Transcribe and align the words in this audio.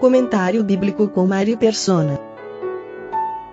Comentário 0.00 0.64
bíblico 0.64 1.06
com 1.08 1.26
Mari 1.26 1.58
Persona. 1.58 2.18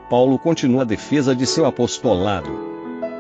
Paulo 0.10 0.40
continua 0.40 0.84
a 0.84 0.86
defesa 0.86 1.36
de 1.36 1.46
seu 1.46 1.66
apostolado. 1.66 2.50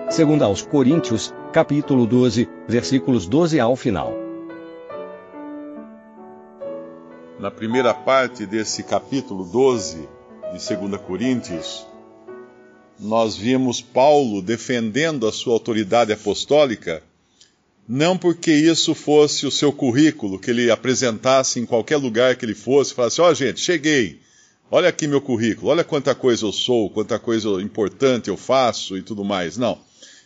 Segundo 0.09 0.43
aos 0.43 0.61
Coríntios, 0.61 1.35
capítulo 1.51 2.05
12, 2.05 2.47
versículos 2.69 3.27
12 3.27 3.59
ao 3.59 3.75
final. 3.75 4.13
Na 7.37 7.51
primeira 7.51 7.93
parte 7.93 8.45
desse 8.45 8.81
capítulo 8.81 9.43
12 9.43 10.07
de 10.53 10.75
2 10.77 11.01
Coríntios, 11.01 11.85
nós 12.97 13.35
vimos 13.35 13.81
Paulo 13.81 14.41
defendendo 14.41 15.27
a 15.27 15.33
sua 15.33 15.51
autoridade 15.51 16.13
apostólica, 16.13 17.03
não 17.87 18.17
porque 18.17 18.51
isso 18.51 18.93
fosse 18.93 19.45
o 19.45 19.51
seu 19.51 19.71
currículo, 19.71 20.37
que 20.37 20.51
ele 20.51 20.69
apresentasse 20.69 21.59
em 21.59 21.65
qualquer 21.65 21.97
lugar 21.97 22.35
que 22.35 22.43
ele 22.43 22.53
fosse, 22.53 22.93
falasse: 22.93 23.21
Ó, 23.21 23.29
oh, 23.29 23.33
gente, 23.33 23.61
cheguei, 23.61 24.19
olha 24.69 24.89
aqui 24.89 25.07
meu 25.07 25.21
currículo, 25.21 25.69
olha 25.69 25.83
quanta 25.83 26.13
coisa 26.13 26.45
eu 26.45 26.51
sou, 26.51 26.89
quanta 26.89 27.17
coisa 27.17 27.49
importante 27.61 28.29
eu 28.29 28.35
faço 28.35 28.97
e 28.97 29.01
tudo 29.01 29.23
mais. 29.23 29.57
Não. 29.57 29.79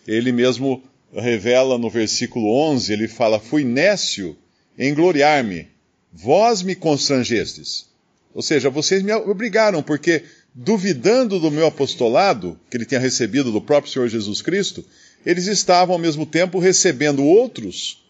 Ele 0.08 0.32
mesmo 0.32 0.84
revela 1.14 1.78
no 1.78 1.90
versículo 1.90 2.52
11: 2.72 2.92
ele 2.92 3.08
fala, 3.08 3.40
Fui 3.40 3.64
nécio 3.64 4.36
em 4.78 4.94
gloriar-me, 4.94 5.68
vós 6.12 6.64
me 6.64 6.76
constrangestes. 6.76 7.90
Ou 8.34 8.42
seja, 8.42 8.70
vocês 8.70 9.04
me 9.04 9.14
obrigaram, 9.14 9.84
porque 9.84 10.24
duvidando 10.56 11.40
do 11.40 11.52
meu 11.52 11.68
apostolado, 11.68 12.60
que 12.70 12.78
ele 12.78 12.86
tinha 12.86 13.00
recebido 13.00 13.52
do 13.52 13.62
próprio 13.62 13.92
Senhor 13.92 14.08
Jesus 14.08 14.42
Cristo, 14.42 14.86
eles 15.26 15.48
estavam 15.48 15.94
ao 15.94 16.00
mesmo 16.00 16.26
tempo 16.26 16.60
recebendo 16.60 17.24
outros 17.24 18.04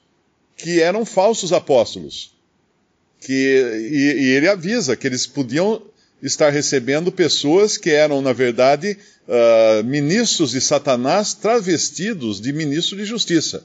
que 0.55 0.79
eram 0.81 1.05
falsos 1.05 1.51
apóstolos. 1.51 2.31
Que, 3.19 3.33
e, 3.91 4.23
e 4.23 4.29
ele 4.29 4.47
avisa 4.47 4.95
que 4.95 5.07
eles 5.07 5.27
podiam 5.27 5.81
estar 6.21 6.49
recebendo 6.49 7.11
pessoas 7.11 7.77
que 7.77 7.89
eram, 7.89 8.21
na 8.21 8.33
verdade, 8.33 8.97
uh, 9.27 9.83
ministros 9.83 10.51
de 10.51 10.61
Satanás 10.61 11.33
travestidos 11.33 12.39
de 12.39 12.53
ministro 12.53 12.97
de 12.97 13.05
justiça. 13.05 13.63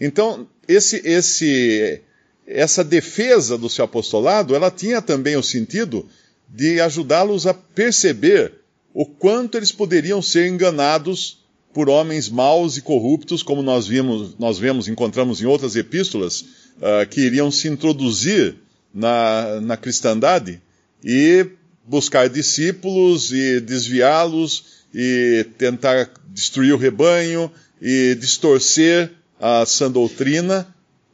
Então, 0.00 0.48
esse, 0.66 1.00
esse, 1.04 2.00
essa 2.46 2.84
defesa 2.84 3.56
do 3.56 3.68
seu 3.68 3.84
apostolado, 3.84 4.54
ela 4.54 4.70
tinha 4.70 5.00
também 5.00 5.36
o 5.36 5.42
sentido 5.42 6.08
de 6.48 6.80
ajudá-los 6.80 7.46
a 7.46 7.54
perceber 7.54 8.54
o 8.94 9.04
quanto 9.04 9.56
eles 9.56 9.70
poderiam 9.70 10.22
ser 10.22 10.48
enganados 10.48 11.37
por 11.78 11.88
homens 11.88 12.28
maus 12.28 12.76
e 12.76 12.82
corruptos, 12.82 13.40
como 13.40 13.62
nós 13.62 13.86
vimos, 13.86 14.34
nós 14.36 14.58
vemos, 14.58 14.88
encontramos 14.88 15.40
em 15.40 15.46
outras 15.46 15.76
epístolas, 15.76 16.40
uh, 16.40 17.06
que 17.08 17.20
iriam 17.20 17.52
se 17.52 17.68
introduzir 17.68 18.56
na, 18.92 19.60
na 19.60 19.76
cristandade 19.76 20.60
e 21.04 21.46
buscar 21.86 22.28
discípulos 22.28 23.30
e 23.30 23.60
desviá-los 23.60 24.64
e 24.92 25.46
tentar 25.56 26.10
destruir 26.30 26.72
o 26.72 26.76
rebanho 26.76 27.48
e 27.80 28.16
distorcer 28.16 29.12
a 29.40 29.64
sã 29.64 29.88
doutrina 29.88 30.66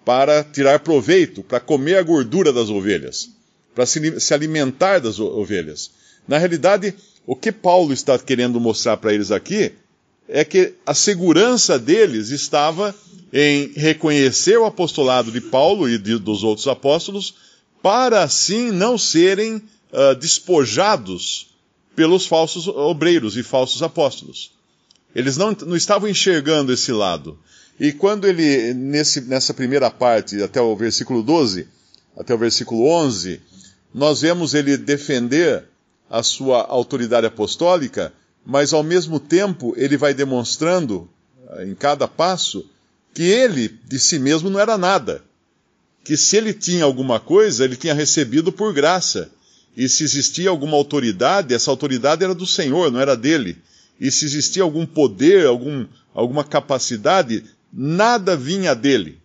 para 0.03 0.43
tirar 0.43 0.79
proveito, 0.79 1.43
para 1.43 1.61
comer 1.61 1.97
a 1.97 2.03
gordura 2.03 2.55
das 2.55 2.71
ovelhas, 2.71 3.29
para 3.75 3.85
se, 3.85 4.19
se 4.19 4.33
alimentar 4.33 4.99
das 4.99 5.21
ovelhas. 5.21 5.91
Na 6.27 6.39
realidade, 6.39 6.95
o 7.27 7.37
que 7.37 7.53
Paulo 7.53 7.93
está 7.93 8.19
querendo 8.19 8.59
mostrar 8.59 8.97
para 8.97 9.13
eles 9.13 9.31
aqui 9.31 9.75
é 10.29 10.45
que 10.45 10.75
a 10.87 10.95
segurança 10.95 11.79
deles 11.79 12.31
estava 12.31 12.95
em 13.33 13.73
reconhecer 13.75 14.57
o 14.57 14.65
apostolado 14.65 15.31
de 15.31 15.41
Paulo 15.41 15.89
e 15.89 15.99
de, 15.99 16.19
dos 16.19 16.45
outros 16.45 16.67
apóstolos, 16.69 17.35
para 17.83 18.23
assim 18.23 18.71
não 18.71 18.97
serem 18.97 19.57
uh, 19.57 20.15
despojados 20.19 21.49
pelos 21.95 22.27
falsos 22.27 22.69
obreiros 22.69 23.37
e 23.37 23.43
falsos 23.43 23.83
apóstolos. 23.83 24.53
Eles 25.15 25.37
não, 25.37 25.57
não 25.67 25.77
estavam 25.77 26.09
enxergando 26.09 26.73
esse 26.73 26.93
lado. 26.93 27.39
E 27.79 27.93
quando 27.93 28.27
ele, 28.27 28.73
nesse, 28.75 29.21
nessa 29.23 29.53
primeira 29.53 29.91
parte, 29.91 30.43
até 30.43 30.61
o 30.61 30.77
versículo 30.77 31.23
12, 31.23 31.69
até 32.17 32.35
o 32.35 32.39
versículo 32.39 32.89
11, 32.89 33.41
nós 33.93 34.21
vemos 34.21 34.55
ele 34.55 34.77
defender 34.77 35.65
a 36.09 36.23
sua 36.23 36.63
autoridade 36.63 37.27
apostólica, 37.27 38.13
mas 38.45 38.73
ao 38.73 38.83
mesmo 38.83 39.19
tempo 39.19 39.75
ele 39.77 39.97
vai 39.97 40.13
demonstrando, 40.13 41.09
eh, 41.51 41.67
em 41.67 41.75
cada 41.75 42.07
passo, 42.07 42.69
que 43.15 43.23
ele 43.23 43.69
de 43.87 43.99
si 43.99 44.19
mesmo 44.19 44.51
não 44.51 44.61
era 44.61 44.77
nada. 44.77 45.23
Que 46.03 46.17
se 46.17 46.37
ele 46.37 46.53
tinha 46.53 46.85
alguma 46.85 47.19
coisa, 47.19 47.65
ele 47.65 47.77
tinha 47.77 47.95
recebido 47.95 48.53
por 48.53 48.73
graça. 48.75 49.31
E 49.77 49.89
se 49.89 50.05
existia 50.05 50.51
alguma 50.51 50.77
autoridade, 50.77 51.55
essa 51.55 51.71
autoridade 51.71 52.23
era 52.23 52.35
do 52.35 52.47
Senhor, 52.47 52.91
não 52.91 53.01
era 53.01 53.17
dele. 53.17 53.57
E 53.99 54.11
se 54.11 54.25
existia 54.25 54.63
algum 54.63 54.85
poder, 54.85 55.47
algum, 55.47 55.87
alguma 56.13 56.45
capacidade, 56.45 57.45
nada 57.73 58.37
vinha 58.37 58.75
dele. 58.75 59.19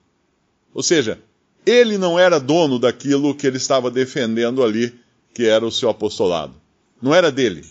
Ou 0.74 0.82
seja, 0.82 1.20
ele 1.66 1.98
não 1.98 2.18
era 2.18 2.40
dono 2.40 2.80
daquilo 2.80 3.36
que 3.36 3.46
ele 3.46 3.58
estava 3.58 3.92
defendendo 3.92 4.64
ali, 4.64 4.94
que 5.34 5.46
era 5.46 5.66
o 5.66 5.72
seu 5.72 5.90
apostolado. 5.90 6.54
Não 7.02 7.14
era 7.14 7.32
dele. 7.32 7.64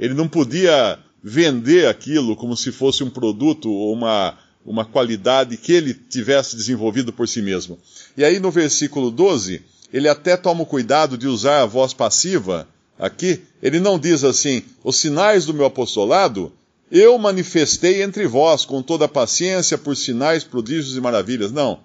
Ele 0.00 0.14
não 0.14 0.26
podia 0.26 0.98
vender 1.22 1.86
aquilo 1.86 2.34
como 2.34 2.56
se 2.56 2.72
fosse 2.72 3.04
um 3.04 3.10
produto 3.10 3.70
ou 3.70 3.92
uma, 3.92 4.38
uma 4.64 4.82
qualidade 4.82 5.58
que 5.58 5.74
ele 5.74 5.92
tivesse 5.92 6.56
desenvolvido 6.56 7.12
por 7.12 7.28
si 7.28 7.42
mesmo. 7.42 7.78
E 8.16 8.24
aí 8.24 8.40
no 8.40 8.50
versículo 8.50 9.10
12, 9.10 9.60
ele 9.92 10.08
até 10.08 10.38
toma 10.38 10.62
o 10.62 10.66
cuidado 10.66 11.18
de 11.18 11.26
usar 11.26 11.60
a 11.60 11.66
voz 11.66 11.92
passiva 11.92 12.66
aqui. 12.98 13.42
Ele 13.62 13.78
não 13.78 13.98
diz 13.98 14.24
assim: 14.24 14.62
os 14.82 14.96
sinais 14.96 15.44
do 15.44 15.52
meu 15.52 15.66
apostolado 15.66 16.50
eu 16.90 17.16
manifestei 17.18 18.02
entre 18.02 18.26
vós 18.26 18.64
com 18.64 18.82
toda 18.82 19.04
a 19.04 19.08
paciência 19.08 19.76
por 19.76 19.94
sinais, 19.94 20.42
prodígios 20.42 20.96
e 20.96 21.00
maravilhas. 21.00 21.52
Não. 21.52 21.80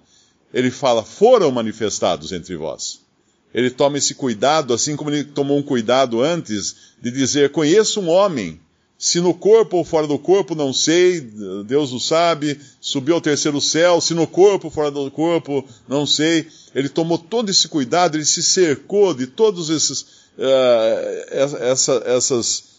Ele 0.54 0.70
fala, 0.70 1.04
foram 1.04 1.52
manifestados 1.52 2.32
entre 2.32 2.56
vós. 2.56 3.05
Ele 3.54 3.70
toma 3.70 3.98
esse 3.98 4.14
cuidado, 4.14 4.74
assim 4.74 4.96
como 4.96 5.10
ele 5.10 5.24
tomou 5.24 5.58
um 5.58 5.62
cuidado 5.62 6.20
antes 6.20 6.76
de 7.00 7.10
dizer: 7.10 7.50
Conheço 7.50 8.00
um 8.00 8.08
homem, 8.08 8.60
se 8.98 9.20
no 9.20 9.34
corpo 9.34 9.76
ou 9.76 9.84
fora 9.84 10.06
do 10.06 10.18
corpo, 10.18 10.54
não 10.54 10.72
sei, 10.72 11.20
Deus 11.66 11.92
o 11.92 12.00
sabe, 12.00 12.58
subiu 12.80 13.14
ao 13.14 13.20
terceiro 13.20 13.60
céu, 13.60 14.00
se 14.00 14.14
no 14.14 14.26
corpo 14.26 14.68
ou 14.68 14.70
fora 14.70 14.90
do 14.90 15.10
corpo, 15.10 15.66
não 15.88 16.06
sei. 16.06 16.46
Ele 16.74 16.88
tomou 16.88 17.18
todo 17.18 17.50
esse 17.50 17.68
cuidado, 17.68 18.16
ele 18.16 18.24
se 18.24 18.42
cercou 18.42 19.12
de 19.12 19.26
todos 19.26 19.68
esses, 19.70 20.00
uh, 20.38 21.60
essa, 21.60 22.02
essas 22.06 22.76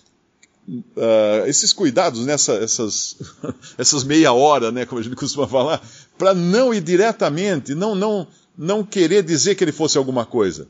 Uh, 0.70 1.48
esses 1.48 1.72
cuidados 1.72 2.26
nessa 2.26 2.56
essas, 2.56 3.16
essas 3.80 4.04
meia 4.04 4.34
hora, 4.34 4.70
né, 4.70 4.86
como 4.86 5.00
a 5.00 5.02
gente 5.02 5.16
costuma 5.16 5.48
falar, 5.48 5.82
para 6.18 6.34
não 6.34 6.74
ir 6.74 6.82
diretamente, 6.82 7.74
não, 7.74 7.96
não, 7.96 8.28
não 8.58 8.84
querer 8.84 9.24
dizer 9.24 9.56
que 9.56 9.64
ele 9.64 9.72
fosse 9.72 9.98
alguma 9.98 10.26
coisa. 10.26 10.68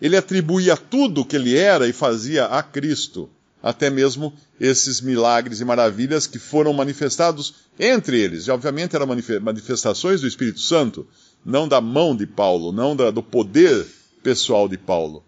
Ele 0.00 0.16
atribuía 0.16 0.76
tudo 0.76 1.22
o 1.22 1.24
que 1.24 1.36
ele 1.36 1.56
era 1.56 1.88
e 1.88 1.92
fazia 1.92 2.46
a 2.46 2.62
Cristo, 2.62 3.28
até 3.62 3.90
mesmo 3.90 4.32
esses 4.60 5.00
milagres 5.00 5.60
e 5.60 5.64
maravilhas 5.64 6.26
que 6.26 6.38
foram 6.38 6.72
manifestados 6.72 7.54
entre 7.78 8.20
eles. 8.20 8.46
E 8.46 8.50
obviamente 8.50 8.94
eram 8.94 9.06
manifestações 9.40 10.20
do 10.20 10.28
Espírito 10.28 10.60
Santo, 10.60 11.06
não 11.44 11.66
da 11.66 11.80
mão 11.80 12.14
de 12.14 12.26
Paulo, 12.26 12.70
não 12.70 12.94
da, 12.94 13.10
do 13.10 13.22
poder 13.22 13.86
pessoal 14.22 14.68
de 14.68 14.76
Paulo. 14.76 15.24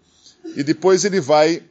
E 0.55 0.63
depois 0.63 1.03
ele 1.03 1.19
vai 1.19 1.63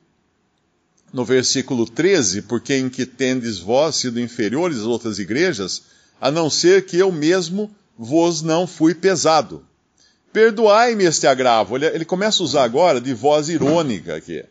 no 1.12 1.24
versículo 1.24 1.86
13, 1.86 2.42
porque 2.42 2.74
em 2.74 2.88
que 2.88 3.04
tendes 3.06 3.58
vós 3.58 3.96
sido 3.96 4.20
inferiores 4.20 4.78
às 4.78 4.84
outras 4.84 5.18
igrejas, 5.18 5.82
a 6.20 6.30
não 6.30 6.48
ser 6.50 6.84
que 6.84 6.96
eu 6.96 7.10
mesmo 7.10 7.74
vos 7.98 8.42
não 8.42 8.66
fui 8.66 8.94
pesado. 8.94 9.64
Perdoai-me 10.32 11.04
este 11.04 11.26
agravo. 11.26 11.76
Ele, 11.76 11.86
ele, 11.86 12.04
começa 12.04 12.42
a 12.42 12.44
usar 12.44 12.64
agora 12.64 13.00
de 13.00 13.12
voz 13.12 13.48
irônica 13.48 14.14
aqui. 14.14 14.44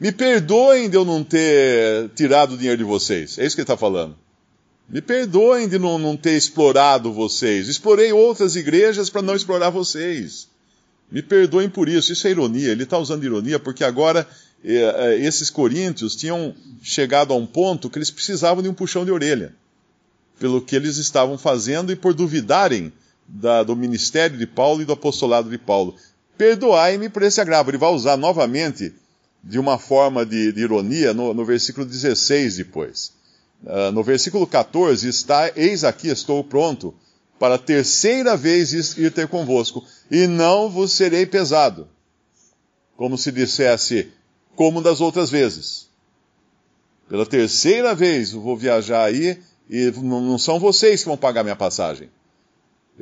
Me 0.00 0.10
perdoem 0.10 0.88
de 0.88 0.96
eu 0.96 1.04
não 1.04 1.22
ter 1.22 2.08
tirado 2.14 2.54
o 2.54 2.56
dinheiro 2.56 2.78
de 2.78 2.84
vocês. 2.84 3.38
É 3.38 3.44
isso 3.44 3.54
que 3.54 3.60
ele 3.60 3.64
está 3.64 3.76
falando. 3.76 4.16
Me 4.88 5.00
perdoem 5.00 5.68
de 5.68 5.78
não, 5.78 5.98
não 5.98 6.16
ter 6.16 6.36
explorado 6.36 7.12
vocês. 7.12 7.68
Explorei 7.68 8.12
outras 8.12 8.56
igrejas 8.56 9.08
para 9.08 9.22
não 9.22 9.36
explorar 9.36 9.70
vocês. 9.70 10.48
Me 11.10 11.22
perdoem 11.22 11.68
por 11.68 11.88
isso. 11.88 12.12
Isso 12.12 12.26
é 12.26 12.30
ironia. 12.30 12.70
Ele 12.70 12.82
está 12.82 12.98
usando 12.98 13.24
ironia 13.24 13.58
porque 13.58 13.84
agora 13.84 14.26
eh, 14.64 15.18
esses 15.20 15.50
coríntios 15.50 16.16
tinham 16.16 16.54
chegado 16.82 17.32
a 17.32 17.36
um 17.36 17.46
ponto 17.46 17.90
que 17.90 17.98
eles 17.98 18.10
precisavam 18.10 18.62
de 18.62 18.68
um 18.68 18.74
puxão 18.74 19.04
de 19.04 19.10
orelha. 19.10 19.54
Pelo 20.38 20.60
que 20.60 20.74
eles 20.74 20.96
estavam 20.96 21.36
fazendo 21.36 21.92
e 21.92 21.96
por 21.96 22.14
duvidarem 22.14 22.92
da, 23.32 23.62
do 23.62 23.74
ministério 23.74 24.36
de 24.36 24.46
Paulo 24.46 24.82
e 24.82 24.84
do 24.84 24.92
apostolado 24.92 25.48
de 25.48 25.56
Paulo. 25.56 25.96
Perdoai-me 26.36 27.08
por 27.08 27.22
esse 27.22 27.40
agravo. 27.40 27.70
Ele 27.70 27.78
vai 27.78 27.90
usar 27.90 28.16
novamente, 28.16 28.92
de 29.42 29.58
uma 29.58 29.78
forma 29.78 30.26
de, 30.26 30.52
de 30.52 30.60
ironia, 30.60 31.14
no, 31.14 31.32
no, 31.32 31.44
versículo 31.44 31.86
16 31.86 32.56
depois. 32.56 33.12
Uh, 33.64 33.90
no 33.92 34.02
versículo 34.02 34.46
14 34.46 35.08
está: 35.08 35.50
Eis 35.56 35.82
aqui 35.82 36.08
estou 36.08 36.44
pronto 36.44 36.94
para 37.38 37.54
a 37.54 37.58
terceira 37.58 38.36
vez 38.36 38.72
ir 38.72 39.10
ter 39.12 39.26
convosco, 39.28 39.84
e 40.10 40.26
não 40.26 40.68
vos 40.68 40.92
serei 40.92 41.24
pesado. 41.24 41.88
Como 42.96 43.16
se 43.16 43.32
dissesse, 43.32 44.12
como 44.54 44.82
das 44.82 45.00
outras 45.00 45.30
vezes. 45.30 45.88
Pela 47.08 47.26
terceira 47.26 47.94
vez 47.94 48.32
eu 48.32 48.40
vou 48.40 48.56
viajar 48.56 49.04
aí, 49.04 49.40
e 49.68 49.90
não 49.90 50.38
são 50.38 50.60
vocês 50.60 51.02
que 51.02 51.08
vão 51.08 51.16
pagar 51.16 51.42
minha 51.42 51.56
passagem. 51.56 52.10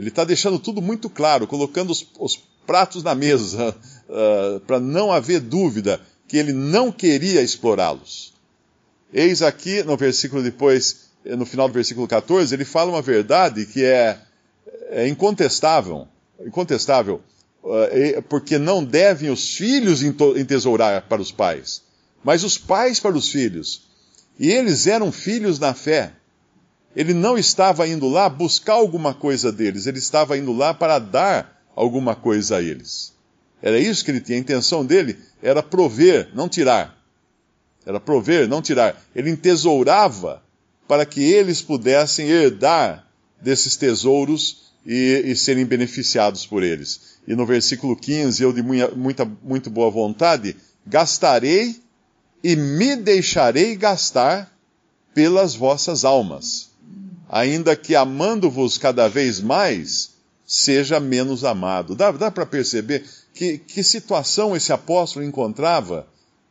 Ele 0.00 0.08
está 0.08 0.24
deixando 0.24 0.58
tudo 0.58 0.80
muito 0.80 1.10
claro, 1.10 1.46
colocando 1.46 1.90
os, 1.90 2.06
os 2.18 2.34
pratos 2.66 3.02
na 3.02 3.14
mesa, 3.14 3.76
uh, 4.08 4.58
para 4.60 4.80
não 4.80 5.12
haver 5.12 5.40
dúvida 5.40 6.00
que 6.26 6.38
ele 6.38 6.54
não 6.54 6.90
queria 6.90 7.42
explorá-los. 7.42 8.32
Eis 9.12 9.42
aqui, 9.42 9.82
no 9.82 9.98
versículo 9.98 10.42
depois, 10.42 11.10
no 11.22 11.44
final 11.44 11.68
do 11.68 11.74
versículo 11.74 12.08
14, 12.08 12.54
ele 12.54 12.64
fala 12.64 12.90
uma 12.90 13.02
verdade 13.02 13.66
que 13.66 13.84
é, 13.84 14.18
é 14.88 15.06
incontestável, 15.06 16.08
incontestável, 16.46 17.20
uh, 17.62 18.22
porque 18.22 18.56
não 18.56 18.82
devem 18.82 19.28
os 19.28 19.54
filhos 19.54 20.02
entesourar 20.02 21.02
para 21.10 21.20
os 21.20 21.30
pais, 21.30 21.82
mas 22.24 22.42
os 22.42 22.56
pais 22.56 22.98
para 22.98 23.18
os 23.18 23.28
filhos. 23.28 23.82
E 24.38 24.50
eles 24.50 24.86
eram 24.86 25.12
filhos 25.12 25.58
na 25.58 25.74
fé. 25.74 26.14
Ele 26.94 27.14
não 27.14 27.38
estava 27.38 27.86
indo 27.86 28.08
lá 28.08 28.28
buscar 28.28 28.74
alguma 28.74 29.14
coisa 29.14 29.52
deles, 29.52 29.86
ele 29.86 29.98
estava 29.98 30.36
indo 30.36 30.52
lá 30.52 30.74
para 30.74 30.98
dar 30.98 31.62
alguma 31.74 32.16
coisa 32.16 32.56
a 32.56 32.62
eles. 32.62 33.12
Era 33.62 33.78
isso 33.78 34.04
que 34.04 34.10
ele 34.10 34.20
tinha. 34.20 34.38
A 34.38 34.40
intenção 34.40 34.84
dele 34.84 35.16
era 35.42 35.62
prover, 35.62 36.30
não 36.34 36.48
tirar. 36.48 36.98
Era 37.86 38.00
prover, 38.00 38.48
não 38.48 38.60
tirar. 38.60 39.00
Ele 39.14 39.30
entesourava 39.30 40.42
para 40.88 41.06
que 41.06 41.22
eles 41.22 41.62
pudessem 41.62 42.28
herdar 42.28 43.06
desses 43.40 43.76
tesouros 43.76 44.72
e, 44.84 45.22
e 45.26 45.36
serem 45.36 45.64
beneficiados 45.64 46.44
por 46.44 46.62
eles. 46.62 47.18
E 47.26 47.34
no 47.34 47.46
versículo 47.46 47.94
15, 47.94 48.42
eu 48.42 48.52
de 48.52 48.62
muita, 48.62 48.88
muita, 48.88 49.24
muito 49.24 49.70
boa 49.70 49.90
vontade, 49.90 50.56
gastarei 50.86 51.80
e 52.42 52.56
me 52.56 52.96
deixarei 52.96 53.76
gastar 53.76 54.50
pelas 55.14 55.54
vossas 55.54 56.04
almas 56.04 56.69
ainda 57.30 57.76
que 57.76 57.94
amando-vos 57.94 58.76
cada 58.76 59.08
vez 59.08 59.40
mais, 59.40 60.10
seja 60.44 60.98
menos 60.98 61.44
amado. 61.44 61.94
Dá, 61.94 62.10
dá 62.10 62.30
para 62.30 62.44
perceber 62.44 63.04
que, 63.32 63.56
que 63.56 63.84
situação 63.84 64.56
esse 64.56 64.72
apóstolo 64.72 65.24
encontrava 65.24 66.08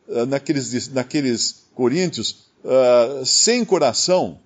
uh, 0.08 0.24
naqueles, 0.24 0.88
naqueles 0.88 1.66
coríntios 1.74 2.46
uh, 2.64 3.24
sem 3.26 3.62
coração. 3.62 4.40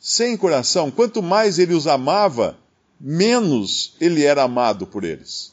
Sem 0.00 0.34
coração. 0.36 0.90
Quanto 0.90 1.22
mais 1.22 1.58
ele 1.58 1.74
os 1.74 1.86
amava, 1.86 2.58
menos 2.98 3.94
ele 4.00 4.24
era 4.24 4.42
amado 4.42 4.86
por 4.86 5.04
eles. 5.04 5.52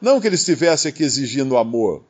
Não 0.00 0.20
que 0.20 0.26
ele 0.26 0.36
estivesse 0.36 0.88
aqui 0.88 1.02
exigindo 1.02 1.56
amor, 1.56 2.04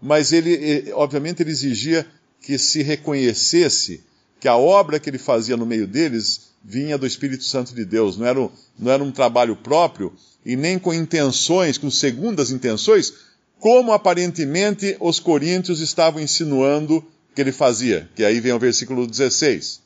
mas 0.00 0.32
ele, 0.32 0.52
ele 0.52 0.92
obviamente, 0.92 1.42
ele 1.42 1.50
exigia 1.50 2.06
que 2.40 2.58
se 2.58 2.82
reconhecesse 2.82 4.04
que 4.40 4.48
a 4.48 4.56
obra 4.56 4.98
que 4.98 5.08
ele 5.08 5.18
fazia 5.18 5.56
no 5.56 5.66
meio 5.66 5.86
deles 5.86 6.52
vinha 6.62 6.98
do 6.98 7.06
Espírito 7.06 7.44
Santo 7.44 7.74
de 7.74 7.84
Deus, 7.84 8.16
não 8.16 8.26
era, 8.26 8.40
um, 8.40 8.50
não 8.78 8.92
era 8.92 9.02
um 9.02 9.12
trabalho 9.12 9.56
próprio 9.56 10.12
e 10.44 10.56
nem 10.56 10.78
com 10.78 10.92
intenções, 10.92 11.78
com 11.78 11.90
segundas 11.90 12.50
intenções, 12.50 13.12
como 13.58 13.92
aparentemente 13.92 14.96
os 15.00 15.18
coríntios 15.18 15.80
estavam 15.80 16.20
insinuando 16.20 17.04
que 17.34 17.40
ele 17.40 17.52
fazia, 17.52 18.08
que 18.14 18.24
aí 18.24 18.40
vem 18.40 18.52
o 18.52 18.58
versículo 18.58 19.06
16. 19.06 19.80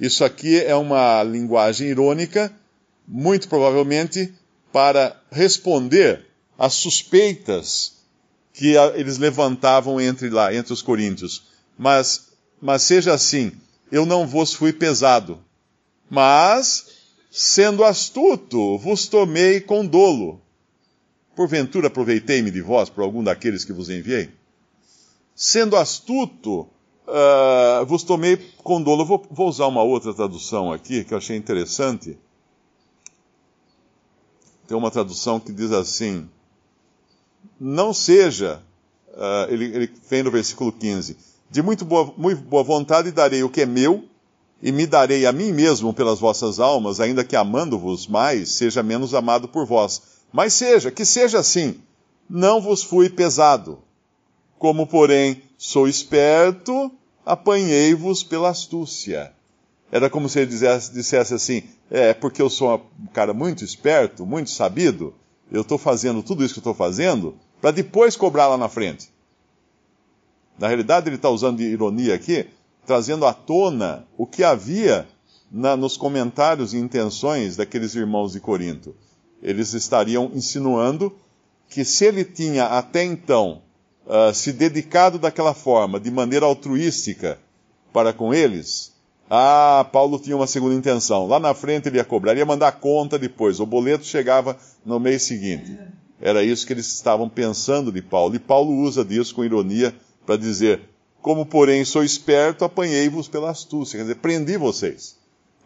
Isso 0.00 0.24
aqui 0.24 0.60
é 0.60 0.74
uma 0.74 1.22
linguagem 1.22 1.88
irônica, 1.88 2.52
muito 3.06 3.48
provavelmente 3.48 4.32
para 4.72 5.20
responder 5.30 6.26
às 6.58 6.74
suspeitas 6.74 7.94
que 8.52 8.74
eles 8.94 9.18
levantavam 9.18 10.00
entre 10.00 10.30
lá, 10.30 10.54
entre 10.54 10.72
os 10.72 10.82
coríntios. 10.82 11.44
Mas, 11.76 12.28
mas 12.60 12.82
seja 12.82 13.12
assim, 13.12 13.52
eu 13.90 14.06
não 14.06 14.26
vos 14.26 14.52
fui 14.52 14.72
pesado, 14.72 15.42
mas, 16.08 16.86
sendo 17.30 17.84
astuto, 17.84 18.78
vos 18.78 19.06
tomei 19.06 19.60
com 19.60 19.86
dolo. 19.86 20.40
Porventura 21.34 21.88
aproveitei-me 21.88 22.50
de 22.50 22.60
vós 22.60 22.88
por 22.88 23.02
algum 23.02 23.22
daqueles 23.22 23.64
que 23.64 23.72
vos 23.72 23.90
enviei? 23.90 24.30
Sendo 25.34 25.76
astuto, 25.76 26.68
uh, 27.06 27.84
vos 27.86 28.04
tomei 28.04 28.36
com 28.62 28.80
dolo. 28.80 29.04
Vou, 29.04 29.26
vou 29.30 29.48
usar 29.48 29.66
uma 29.66 29.82
outra 29.82 30.14
tradução 30.14 30.72
aqui 30.72 31.02
que 31.02 31.12
eu 31.12 31.18
achei 31.18 31.36
interessante. 31.36 32.16
Tem 34.68 34.76
uma 34.76 34.90
tradução 34.90 35.40
que 35.40 35.52
diz 35.52 35.72
assim: 35.72 36.28
Não 37.58 37.92
seja, 37.92 38.62
uh, 39.08 39.52
ele, 39.52 39.64
ele 39.64 39.92
vem 40.08 40.22
no 40.22 40.30
versículo 40.30 40.70
15: 40.70 41.16
De 41.50 41.62
muito 41.62 41.84
boa, 41.84 42.12
muito 42.16 42.42
boa 42.42 42.62
vontade 42.62 43.10
darei 43.10 43.42
o 43.42 43.48
que 43.48 43.62
é 43.62 43.66
meu 43.66 44.04
e 44.62 44.72
me 44.72 44.86
darei 44.86 45.26
a 45.26 45.32
mim 45.32 45.52
mesmo 45.52 45.92
pelas 45.92 46.18
vossas 46.18 46.58
almas, 46.58 47.00
ainda 47.00 47.24
que 47.24 47.36
amando-vos 47.36 48.06
mais, 48.06 48.50
seja 48.52 48.82
menos 48.82 49.14
amado 49.14 49.46
por 49.46 49.66
vós. 49.66 50.02
Mas 50.32 50.54
seja, 50.54 50.90
que 50.90 51.04
seja 51.04 51.38
assim, 51.38 51.80
não 52.28 52.60
vos 52.60 52.82
fui 52.82 53.08
pesado. 53.10 53.78
Como, 54.58 54.86
porém, 54.86 55.42
sou 55.58 55.86
esperto, 55.86 56.90
apanhei-vos 57.24 58.22
pela 58.24 58.48
astúcia. 58.48 59.32
Era 59.92 60.10
como 60.10 60.28
se 60.28 60.40
ele 60.40 60.50
dissesse, 60.50 60.92
dissesse 60.92 61.34
assim: 61.34 61.62
é 61.90 62.12
porque 62.12 62.42
eu 62.42 62.50
sou 62.50 62.90
um 63.00 63.06
cara 63.06 63.32
muito 63.32 63.62
esperto, 63.62 64.26
muito 64.26 64.50
sabido, 64.50 65.14
eu 65.52 65.60
estou 65.60 65.78
fazendo 65.78 66.22
tudo 66.22 66.44
isso 66.44 66.54
que 66.54 66.60
estou 66.60 66.74
fazendo 66.74 67.36
para 67.60 67.70
depois 67.70 68.16
cobrar 68.16 68.48
lá 68.48 68.56
na 68.56 68.68
frente. 68.68 69.13
Na 70.58 70.68
realidade, 70.68 71.08
ele 71.08 71.16
está 71.16 71.28
usando 71.28 71.58
de 71.58 71.64
ironia 71.64 72.14
aqui, 72.14 72.46
trazendo 72.86 73.26
à 73.26 73.32
tona 73.32 74.06
o 74.16 74.26
que 74.26 74.44
havia 74.44 75.06
na, 75.50 75.76
nos 75.76 75.96
comentários 75.96 76.74
e 76.74 76.78
intenções 76.78 77.56
daqueles 77.56 77.94
irmãos 77.94 78.32
de 78.32 78.40
Corinto. 78.40 78.94
Eles 79.42 79.72
estariam 79.74 80.30
insinuando 80.34 81.14
que 81.68 81.84
se 81.84 82.04
ele 82.04 82.24
tinha 82.24 82.66
até 82.66 83.04
então 83.04 83.62
uh, 84.06 84.32
se 84.32 84.52
dedicado 84.52 85.18
daquela 85.18 85.54
forma, 85.54 85.98
de 85.98 86.10
maneira 86.10 86.46
altruística, 86.46 87.38
para 87.92 88.12
com 88.12 88.34
eles, 88.34 88.92
ah, 89.30 89.86
Paulo 89.90 90.18
tinha 90.18 90.36
uma 90.36 90.46
segunda 90.46 90.74
intenção. 90.74 91.26
Lá 91.26 91.38
na 91.40 91.54
frente 91.54 91.88
ele 91.88 91.96
ia 91.96 92.04
cobrar, 92.04 92.36
ia 92.36 92.44
mandar 92.44 92.72
conta 92.72 93.18
depois. 93.18 93.58
O 93.60 93.66
boleto 93.66 94.04
chegava 94.04 94.56
no 94.84 95.00
mês 95.00 95.22
seguinte. 95.22 95.78
Era 96.20 96.42
isso 96.42 96.66
que 96.66 96.72
eles 96.72 96.86
estavam 96.92 97.28
pensando 97.28 97.90
de 97.90 98.02
Paulo. 98.02 98.34
E 98.34 98.38
Paulo 98.38 98.72
usa 98.72 99.04
disso 99.04 99.34
com 99.34 99.44
ironia 99.44 99.94
para 100.24 100.36
dizer: 100.36 100.80
como, 101.24 101.46
porém, 101.46 101.84
sou 101.86 102.04
esperto, 102.04 102.66
apanhei-vos 102.66 103.28
pela 103.28 103.50
astúcia. 103.50 103.96
Quer 103.96 104.02
dizer, 104.02 104.16
prendi 104.16 104.58
vocês. 104.58 105.16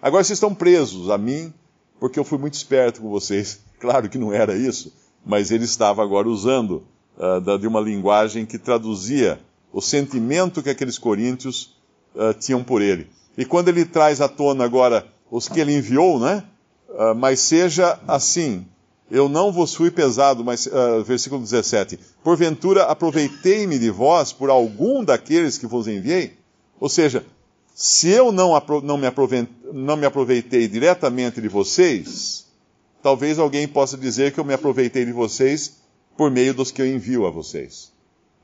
Agora 0.00 0.23
vocês 0.23 0.37
estão 0.37 0.55
presos 0.55 1.11
a 1.11 1.19
mim, 1.19 1.53
porque 1.99 2.17
eu 2.17 2.23
fui 2.23 2.38
muito 2.38 2.55
esperto 2.55 3.00
com 3.00 3.11
vocês. 3.11 3.61
Claro 3.79 4.09
que 4.09 4.19
não 4.19 4.33
era 4.33 4.57
isso, 4.57 4.93
mas 5.25 5.53
ele 5.53 5.62
estava 5.62 6.03
agora 6.03 6.29
usando 6.29 6.83
uh, 7.17 7.59
de 7.59 7.67
uma 7.69 7.81
linguagem 7.81 8.45
que 8.45 8.59
traduzia 8.59 9.38
o 9.73 9.81
sentimento 9.81 10.65
que 10.65 10.69
aqueles 10.69 10.99
coríntios 10.99 11.77
uh, 12.12 12.35
tinham 12.35 12.65
por 12.65 12.83
ele. 12.83 13.09
E 13.37 13.45
quando 13.45 13.69
ele 13.69 13.85
traz 13.85 14.21
à 14.21 14.29
tona 14.29 14.65
agora 14.65 15.07
os 15.31 15.49
que 15.49 15.61
ele 15.61 15.77
enviou, 15.77 16.19
né? 16.19 16.43
Uh, 16.88 17.15
mas 17.15 17.38
seja 17.38 18.00
assim, 18.09 18.67
eu 19.11 19.29
não 19.29 19.50
vos 19.50 19.75
fui 19.75 19.91
pesado, 19.91 20.45
mas, 20.45 20.67
uh, 20.67 21.03
versículo 21.05 21.41
17, 21.43 21.99
porventura 22.23 22.85
aproveitei-me 22.85 23.79
de 23.79 23.91
vós 23.91 24.33
por 24.33 24.50
algum 24.50 25.03
daqueles 25.03 25.57
que 25.57 25.67
vos 25.67 25.88
enviei? 25.88 26.37
Ou 26.79 26.88
seja, 26.88 27.25
se 27.75 28.09
eu 28.09 28.31
não, 28.31 28.53
não, 28.83 28.99
me 28.99 29.07
não 29.73 29.97
me 29.97 30.05
aproveitei 30.05 30.69
diretamente 30.69 31.41
de 31.41 31.49
vocês, 31.49 32.47
talvez 33.03 33.38
alguém 33.38 33.67
possa 33.67 33.97
dizer 33.97 34.33
que 34.33 34.41
eu 34.41 34.45
me 34.45 34.53
aproveitei 34.53 35.05
de 35.05 35.12
vocês 35.12 35.79
por 36.17 36.31
meio 36.31 36.53
dos 36.53 36.71
que 36.71 36.83
eu 36.83 36.87
envio 36.87 37.25
a 37.27 37.31
vocês. 37.31 37.93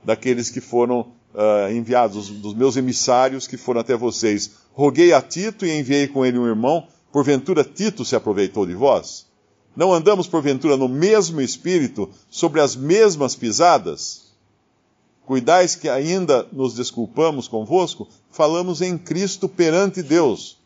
Daqueles 0.03 0.49
que 0.49 0.61
foram 0.61 1.01
uh, 1.33 1.71
enviados, 1.71 2.29
dos 2.29 2.53
meus 2.53 2.77
emissários 2.77 3.45
que 3.45 3.57
foram 3.57 3.81
até 3.81 3.95
vocês. 3.95 4.51
Roguei 4.73 5.13
a 5.13 5.21
Tito 5.21 5.65
e 5.65 5.77
enviei 5.77 6.07
com 6.07 6.25
ele 6.25 6.39
um 6.39 6.47
irmão. 6.47 6.87
Porventura 7.11 7.63
Tito 7.63 8.05
se 8.05 8.15
aproveitou 8.15 8.65
de 8.65 8.73
vós? 8.73 9.24
Não 9.75 9.93
andamos, 9.93 10.27
porventura, 10.27 10.77
no 10.77 10.87
mesmo 10.87 11.41
espírito, 11.41 12.09
sobre 12.29 12.61
as 12.61 12.75
mesmas 12.75 13.35
pisadas? 13.35 14.25
Cuidais 15.25 15.75
que 15.75 15.89
ainda 15.89 16.47
nos 16.51 16.75
desculpamos 16.75 17.47
convosco? 17.47 18.07
Falamos 18.31 18.81
em 18.81 18.97
Cristo 18.97 19.49
perante 19.49 20.03
Deus. 20.03 20.57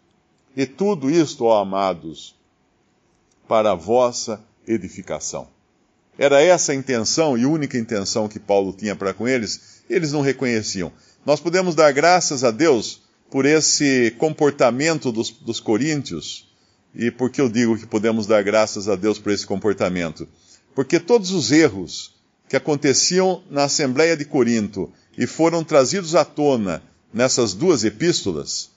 E 0.56 0.66
tudo 0.66 1.10
isto, 1.10 1.46
ó 1.46 1.62
amados, 1.62 2.36
para 3.48 3.72
a 3.72 3.76
vossa 3.76 4.44
edificação. 4.68 5.48
Era 6.18 6.42
essa 6.42 6.74
a 6.74 6.76
intenção 6.76 7.38
e 7.38 7.46
única 7.46 7.78
intenção 7.78 8.28
que 8.28 8.40
Paulo 8.40 8.74
tinha 8.74 8.94
para 8.94 9.14
com 9.14 9.26
eles, 9.26 9.82
eles 9.90 10.12
não 10.12 10.22
reconheciam. 10.22 10.92
Nós 11.26 11.40
podemos 11.40 11.76
dar 11.76 11.94
graças 11.94 12.44
a 12.44 12.52
Deus 12.52 13.02
por 13.32 13.46
esse 13.46 14.12
comportamento 14.18 15.12
dos, 15.14 15.30
dos 15.30 15.62
coríntios. 15.62 16.49
E 16.94 17.12
por 17.12 17.30
que 17.30 17.40
eu 17.40 17.50
digo 17.50 17.78
que 17.78 17.86
podemos 17.86 18.26
dar 18.26 18.44
graças 18.44 18.90
a 18.90 18.96
Deus 18.96 19.20
por 19.20 19.32
esse 19.32 19.46
comportamento? 19.46 20.28
Porque 20.74 21.00
todos 21.00 21.32
os 21.32 21.52
erros 21.52 22.16
que 22.48 22.56
aconteciam 22.56 23.44
na 23.50 23.66
Assembleia 23.66 24.18
de 24.18 24.26
Corinto 24.26 24.92
e 25.18 25.28
foram 25.28 25.64
trazidos 25.64 26.16
à 26.16 26.26
tona 26.26 26.82
nessas 27.14 27.54
duas 27.54 27.84
epístolas, 27.84 28.72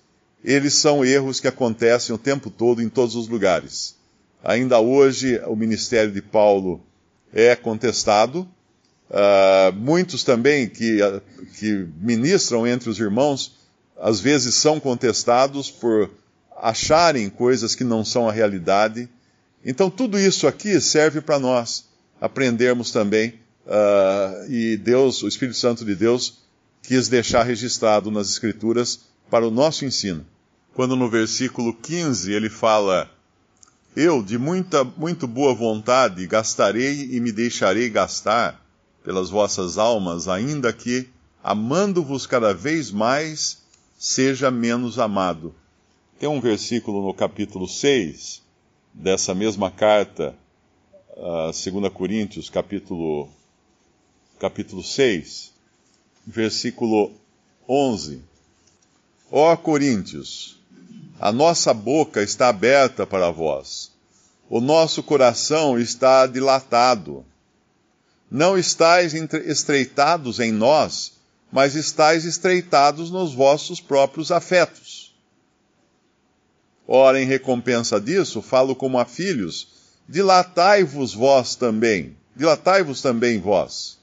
eles 0.44 0.74
são 0.74 1.04
erros 1.04 1.40
que 1.40 1.48
acontecem 1.48 2.14
o 2.14 2.18
tempo 2.18 2.50
todo 2.50 2.82
em 2.82 2.88
todos 2.88 3.14
os 3.14 3.28
lugares. 3.28 3.94
Ainda 4.42 4.80
hoje, 4.80 5.40
o 5.46 5.54
ministério 5.54 6.12
de 6.12 6.20
Paulo 6.20 6.80
é 7.32 7.54
contestado. 7.54 8.48
Uh, 9.08 9.72
muitos 9.76 10.24
também 10.24 10.68
que, 10.68 10.98
que 11.58 11.86
ministram 12.00 12.66
entre 12.66 12.90
os 12.90 12.98
irmãos, 12.98 13.52
às 14.00 14.20
vezes 14.20 14.54
são 14.56 14.80
contestados 14.80 15.70
por 15.70 16.10
acharem 16.62 17.28
coisas 17.28 17.74
que 17.74 17.82
não 17.82 18.04
são 18.04 18.28
a 18.28 18.32
realidade. 18.32 19.08
Então, 19.64 19.90
tudo 19.90 20.16
isso 20.16 20.46
aqui 20.46 20.80
serve 20.80 21.20
para 21.20 21.40
nós 21.40 21.90
aprendermos 22.20 22.92
também, 22.92 23.34
uh, 23.66 24.48
e 24.48 24.76
Deus, 24.76 25.24
o 25.24 25.28
Espírito 25.28 25.58
Santo 25.58 25.84
de 25.84 25.96
Deus, 25.96 26.38
quis 26.80 27.08
deixar 27.08 27.42
registrado 27.42 28.12
nas 28.12 28.30
Escrituras 28.30 29.00
para 29.28 29.44
o 29.44 29.50
nosso 29.50 29.84
ensino. 29.84 30.24
Quando 30.72 30.94
no 30.94 31.10
versículo 31.10 31.74
15 31.74 32.32
ele 32.32 32.48
fala 32.48 33.10
eu, 33.96 34.22
de 34.22 34.38
muita, 34.38 34.84
muito 34.84 35.26
boa 35.26 35.52
vontade, 35.52 36.26
gastarei 36.26 37.10
e 37.10 37.20
me 37.20 37.32
deixarei 37.32 37.90
gastar 37.90 38.64
pelas 39.04 39.28
vossas 39.28 39.76
almas, 39.76 40.28
ainda 40.28 40.72
que, 40.72 41.08
amando-vos 41.42 42.24
cada 42.24 42.54
vez 42.54 42.90
mais, 42.92 43.58
seja 43.98 44.50
menos 44.50 44.98
amado. 44.98 45.54
Tem 46.22 46.28
um 46.28 46.40
versículo 46.40 47.04
no 47.04 47.12
capítulo 47.12 47.66
6 47.66 48.42
dessa 48.94 49.34
mesma 49.34 49.72
carta, 49.72 50.36
uh, 51.16 51.50
2 51.50 51.92
Coríntios, 51.92 52.48
capítulo, 52.48 53.28
capítulo 54.38 54.84
6, 54.84 55.52
versículo 56.24 57.10
11. 57.68 58.22
Ó 59.32 59.56
Coríntios, 59.56 60.60
a 61.18 61.32
nossa 61.32 61.74
boca 61.74 62.22
está 62.22 62.46
aberta 62.50 63.04
para 63.04 63.32
vós. 63.32 63.90
O 64.48 64.60
nosso 64.60 65.02
coração 65.02 65.76
está 65.76 66.24
dilatado. 66.28 67.24
Não 68.30 68.56
estáis 68.56 69.12
estreitados 69.12 70.38
em 70.38 70.52
nós, 70.52 71.14
mas 71.50 71.74
estáis 71.74 72.24
estreitados 72.24 73.10
nos 73.10 73.34
vossos 73.34 73.80
próprios 73.80 74.30
afetos. 74.30 75.11
Ora, 76.86 77.20
em 77.20 77.26
recompensa 77.26 78.00
disso, 78.00 78.42
falo 78.42 78.74
como 78.74 78.98
a 78.98 79.04
filhos, 79.04 79.68
dilatai-vos 80.08 81.14
vós 81.14 81.54
também, 81.54 82.16
dilatai-vos 82.34 83.00
também 83.00 83.40
vós. 83.40 83.98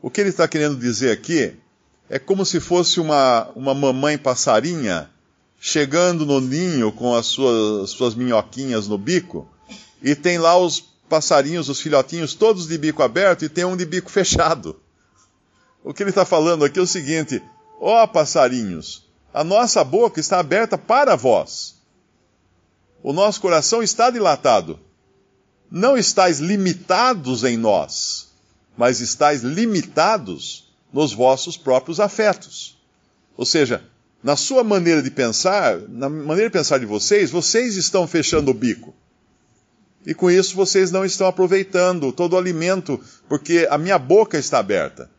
O 0.00 0.10
que 0.10 0.20
ele 0.20 0.30
está 0.30 0.46
querendo 0.46 0.76
dizer 0.76 1.10
aqui 1.10 1.56
é 2.08 2.18
como 2.18 2.46
se 2.46 2.60
fosse 2.60 3.00
uma, 3.00 3.50
uma 3.56 3.74
mamãe 3.74 4.16
passarinha 4.16 5.10
chegando 5.58 6.24
no 6.24 6.40
ninho 6.40 6.92
com 6.92 7.14
as 7.14 7.26
suas, 7.26 7.90
suas 7.90 8.14
minhoquinhas 8.14 8.86
no 8.86 8.96
bico, 8.96 9.48
e 10.02 10.14
tem 10.14 10.38
lá 10.38 10.56
os 10.56 10.80
passarinhos, 11.08 11.68
os 11.68 11.80
filhotinhos, 11.80 12.34
todos 12.34 12.66
de 12.66 12.78
bico 12.78 13.02
aberto 13.02 13.44
e 13.44 13.48
tem 13.48 13.64
um 13.64 13.76
de 13.76 13.84
bico 13.84 14.10
fechado. 14.12 14.80
O 15.82 15.94
que 15.94 16.02
ele 16.02 16.10
está 16.10 16.24
falando 16.24 16.64
aqui 16.64 16.78
é 16.78 16.82
o 16.82 16.86
seguinte: 16.86 17.42
ó 17.80 18.02
oh, 18.02 18.08
passarinhos, 18.08 19.05
a 19.36 19.44
nossa 19.44 19.84
boca 19.84 20.18
está 20.18 20.40
aberta 20.40 20.78
para 20.78 21.14
vós. 21.14 21.74
O 23.02 23.12
nosso 23.12 23.38
coração 23.38 23.82
está 23.82 24.08
dilatado. 24.08 24.80
Não 25.70 25.94
estáis 25.94 26.38
limitados 26.38 27.44
em 27.44 27.54
nós, 27.54 28.28
mas 28.78 29.00
estáis 29.00 29.42
limitados 29.42 30.72
nos 30.90 31.12
vossos 31.12 31.54
próprios 31.54 32.00
afetos. 32.00 32.78
Ou 33.36 33.44
seja, 33.44 33.84
na 34.22 34.36
sua 34.36 34.64
maneira 34.64 35.02
de 35.02 35.10
pensar, 35.10 35.80
na 35.86 36.08
maneira 36.08 36.48
de 36.48 36.54
pensar 36.54 36.78
de 36.78 36.86
vocês, 36.86 37.30
vocês 37.30 37.76
estão 37.76 38.06
fechando 38.06 38.50
o 38.50 38.54
bico. 38.54 38.94
E 40.06 40.14
com 40.14 40.30
isso 40.30 40.56
vocês 40.56 40.90
não 40.90 41.04
estão 41.04 41.26
aproveitando 41.26 42.10
todo 42.10 42.32
o 42.32 42.38
alimento, 42.38 42.98
porque 43.28 43.68
a 43.70 43.76
minha 43.76 43.98
boca 43.98 44.38
está 44.38 44.60
aberta. 44.60 45.10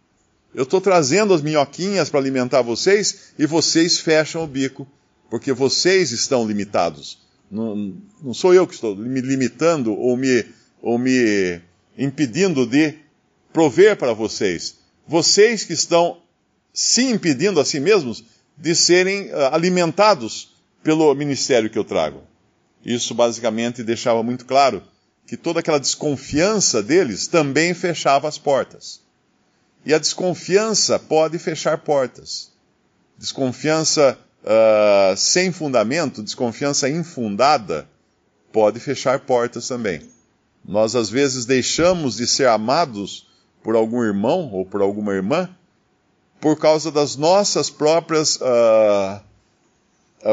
Eu 0.53 0.63
estou 0.63 0.81
trazendo 0.81 1.33
as 1.33 1.41
minhoquinhas 1.41 2.09
para 2.09 2.19
alimentar 2.19 2.61
vocês 2.61 3.33
e 3.37 3.45
vocês 3.45 3.99
fecham 3.99 4.43
o 4.43 4.47
bico, 4.47 4.87
porque 5.29 5.53
vocês 5.53 6.11
estão 6.11 6.47
limitados. 6.47 7.19
Não, 7.49 7.95
não 8.21 8.33
sou 8.33 8.53
eu 8.53 8.67
que 8.67 8.73
estou 8.73 8.95
me 8.95 9.21
limitando 9.21 9.93
ou 9.93 10.17
me, 10.17 10.45
ou 10.81 10.97
me 10.97 11.61
impedindo 11.97 12.65
de 12.65 12.95
prover 13.53 13.97
para 13.97 14.13
vocês. 14.13 14.77
Vocês 15.07 15.63
que 15.63 15.73
estão 15.73 16.21
se 16.73 17.03
impedindo 17.03 17.59
a 17.59 17.65
si 17.65 17.79
mesmos 17.79 18.23
de 18.57 18.75
serem 18.75 19.29
uh, 19.31 19.53
alimentados 19.53 20.55
pelo 20.83 21.13
ministério 21.15 21.69
que 21.69 21.77
eu 21.77 21.83
trago. 21.83 22.23
Isso 22.85 23.13
basicamente 23.13 23.83
deixava 23.83 24.21
muito 24.23 24.45
claro 24.45 24.83
que 25.25 25.35
toda 25.35 25.59
aquela 25.59 25.79
desconfiança 25.79 26.81
deles 26.81 27.27
também 27.27 27.73
fechava 27.73 28.27
as 28.27 28.37
portas. 28.37 29.01
E 29.87 29.93
a 29.93 29.99
desconfiança 29.99 30.99
pode 30.99 31.39
fechar 31.39 31.77
portas. 31.77 32.51
Desconfiança 33.17 34.19
uh, 34.43 35.15
sem 35.15 35.49
fundamento, 35.49 36.21
desconfiança 36.21 36.89
infundada, 36.89 37.87
pode 38.51 38.81
fechar 38.81 39.21
portas 39.21 39.65
também. 39.65 40.01
Nós 40.67 40.93
às 40.93 41.09
vezes 41.09 41.45
deixamos 41.45 42.17
de 42.17 42.27
ser 42.27 42.49
amados 42.49 43.29
por 43.63 43.77
algum 43.77 44.03
irmão 44.03 44.51
ou 44.51 44.65
por 44.65 44.81
alguma 44.81 45.13
irmã 45.13 45.49
por 46.41 46.59
causa 46.59 46.91
das 46.91 47.15
nossas 47.15 47.69
próprias, 47.69 48.37
uh, 48.41 49.21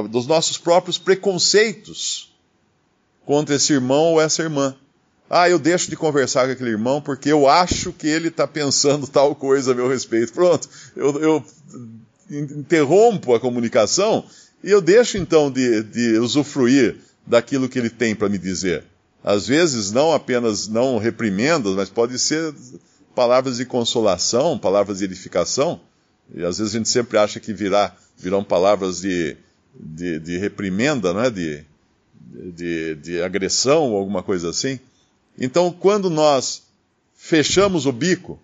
dos 0.09 0.27
nossos 0.27 0.59
próprios 0.59 0.99
preconceitos 0.99 2.35
contra 3.25 3.55
esse 3.55 3.73
irmão 3.73 4.15
ou 4.15 4.21
essa 4.21 4.43
irmã. 4.43 4.77
Ah, 5.29 5.49
eu 5.49 5.59
deixo 5.59 5.89
de 5.89 5.97
conversar 5.97 6.47
com 6.47 6.53
aquele 6.53 6.71
irmão 6.71 7.01
porque 7.01 7.31
eu 7.31 7.49
acho 7.49 7.93
que 7.93 8.07
ele 8.07 8.29
está 8.29 8.47
pensando 8.47 9.07
tal 9.07 9.35
coisa 9.35 9.73
a 9.73 9.75
meu 9.75 9.89
respeito. 9.89 10.33
Pronto, 10.33 10.69
eu, 10.95 11.21
eu 11.21 11.45
interrompo 12.31 13.35
a 13.35 13.41
comunicação 13.41 14.25
e 14.63 14.71
eu 14.71 14.81
deixo 14.81 15.19
então 15.19 15.51
de, 15.51 15.83
de 15.83 16.19
usufruir 16.19 16.97
daquilo 17.27 17.69
que 17.69 17.79
ele 17.79 17.91
tem 17.91 18.15
para 18.15 18.29
me 18.29 18.39
dizer. 18.39 18.85
Às 19.23 19.47
vezes, 19.47 19.91
não 19.91 20.13
apenas 20.13 20.69
não 20.69 20.99
reprimendas, 20.99 21.75
mas 21.75 21.89
pode 21.89 22.19
ser 22.19 22.55
palavras 23.15 23.57
de 23.57 23.65
consolação, 23.65 24.59
palavras 24.59 24.99
de 24.99 25.05
edificação. 25.05 25.81
E 26.35 26.45
às 26.45 26.59
vezes 26.59 26.75
a 26.75 26.79
gente 26.79 26.89
sempre 26.89 27.17
acha 27.17 27.41
que 27.41 27.53
virá, 27.53 27.95
virão 28.19 28.45
palavras 28.45 29.01
de, 29.01 29.37
de, 29.75 30.19
de 30.19 30.37
reprimenda, 30.37 31.15
né? 31.15 31.31
de, 31.31 31.65
de, 32.53 32.95
de 32.97 33.23
agressão 33.23 33.93
ou 33.93 33.99
alguma 33.99 34.23
coisa 34.23 34.51
assim. 34.51 34.79
Então, 35.39 35.73
quando 35.73 36.09
nós 36.09 36.63
fechamos 37.15 37.87
o 37.87 37.93
bico 37.93 38.39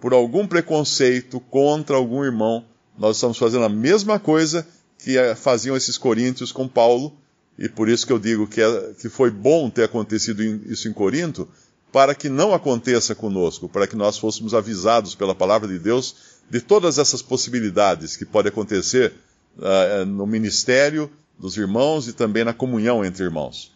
por 0.00 0.12
algum 0.12 0.46
preconceito 0.46 1.40
contra 1.40 1.96
algum 1.96 2.24
irmão, 2.24 2.64
nós 2.96 3.16
estamos 3.16 3.38
fazendo 3.38 3.64
a 3.64 3.68
mesma 3.68 4.18
coisa 4.18 4.66
que 4.98 5.16
faziam 5.36 5.76
esses 5.76 5.98
coríntios 5.98 6.50
com 6.52 6.66
Paulo, 6.66 7.12
e 7.58 7.68
por 7.68 7.88
isso 7.88 8.06
que 8.06 8.12
eu 8.12 8.18
digo 8.18 8.46
que, 8.46 8.60
é, 8.60 8.92
que 9.00 9.08
foi 9.08 9.30
bom 9.30 9.68
ter 9.68 9.84
acontecido 9.84 10.42
isso 10.42 10.88
em 10.88 10.92
Corinto, 10.92 11.48
para 11.92 12.14
que 12.14 12.28
não 12.28 12.54
aconteça 12.54 13.14
conosco, 13.14 13.68
para 13.68 13.86
que 13.86 13.96
nós 13.96 14.18
fôssemos 14.18 14.54
avisados 14.54 15.14
pela 15.14 15.34
palavra 15.34 15.66
de 15.66 15.78
Deus 15.78 16.38
de 16.50 16.60
todas 16.60 16.98
essas 16.98 17.22
possibilidades 17.22 18.16
que 18.16 18.24
podem 18.24 18.50
acontecer 18.50 19.12
uh, 19.56 20.04
no 20.04 20.26
ministério 20.26 21.10
dos 21.38 21.56
irmãos 21.56 22.08
e 22.08 22.12
também 22.12 22.44
na 22.44 22.52
comunhão 22.52 23.04
entre 23.04 23.24
irmãos. 23.24 23.72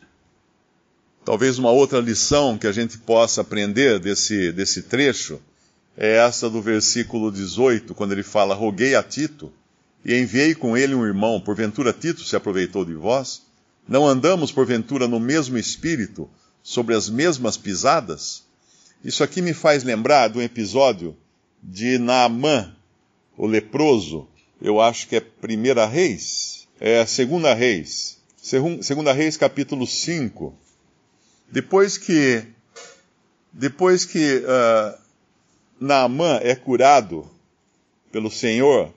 Talvez 1.24 1.56
uma 1.56 1.70
outra 1.70 2.00
lição 2.00 2.58
que 2.58 2.66
a 2.66 2.72
gente 2.72 2.98
possa 2.98 3.42
aprender 3.42 4.00
desse, 4.00 4.50
desse 4.50 4.82
trecho 4.82 5.40
é 5.96 6.16
essa 6.16 6.50
do 6.50 6.60
versículo 6.60 7.30
18, 7.30 7.94
quando 7.94 8.12
ele 8.12 8.24
fala: 8.24 8.54
Roguei 8.54 8.96
a 8.96 9.02
Tito 9.02 9.52
e 10.04 10.18
enviei 10.18 10.54
com 10.54 10.76
ele 10.76 10.94
um 10.94 11.06
irmão, 11.06 11.40
porventura 11.40 11.92
Tito 11.92 12.24
se 12.24 12.34
aproveitou 12.34 12.84
de 12.84 12.94
vós? 12.94 13.42
Não 13.86 14.06
andamos, 14.06 14.50
porventura, 14.50 15.06
no 15.06 15.20
mesmo 15.20 15.56
espírito, 15.56 16.28
sobre 16.62 16.94
as 16.94 17.08
mesmas 17.08 17.56
pisadas? 17.56 18.42
Isso 19.04 19.22
aqui 19.22 19.40
me 19.40 19.52
faz 19.52 19.84
lembrar 19.84 20.36
um 20.36 20.40
episódio 20.40 21.16
de 21.62 21.98
Naamã, 21.98 22.74
o 23.36 23.46
leproso. 23.46 24.26
Eu 24.60 24.80
acho 24.80 25.08
que 25.08 25.16
é 25.16 25.20
Primeira 25.20 25.86
Reis, 25.86 26.66
é 26.80 27.04
Segunda 27.06 27.54
Reis. 27.54 28.18
Segunda 28.80 29.12
Reis, 29.12 29.36
capítulo 29.36 29.86
5. 29.86 30.54
Depois 31.52 31.98
que, 31.98 32.42
depois 33.52 34.06
que 34.06 34.38
uh, 34.38 34.98
Naamã 35.78 36.40
é 36.42 36.54
curado 36.54 37.30
pelo 38.10 38.30
Senhor, 38.30 38.90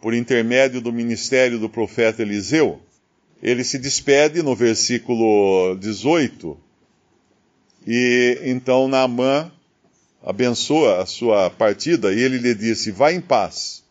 por 0.00 0.14
intermédio 0.14 0.80
do 0.80 0.90
ministério 0.90 1.58
do 1.58 1.68
profeta 1.68 2.22
Eliseu, 2.22 2.80
ele 3.42 3.62
se 3.62 3.78
despede 3.78 4.42
no 4.42 4.56
versículo 4.56 5.76
18, 5.78 6.58
e 7.86 8.38
então 8.44 8.88
Naamã 8.88 9.52
abençoa 10.22 11.02
a 11.02 11.06
sua 11.06 11.50
partida, 11.50 12.14
e 12.14 12.18
ele 12.18 12.38
lhe 12.38 12.54
disse: 12.54 12.90
Vá 12.90 13.12
em 13.12 13.20
paz. 13.20 13.84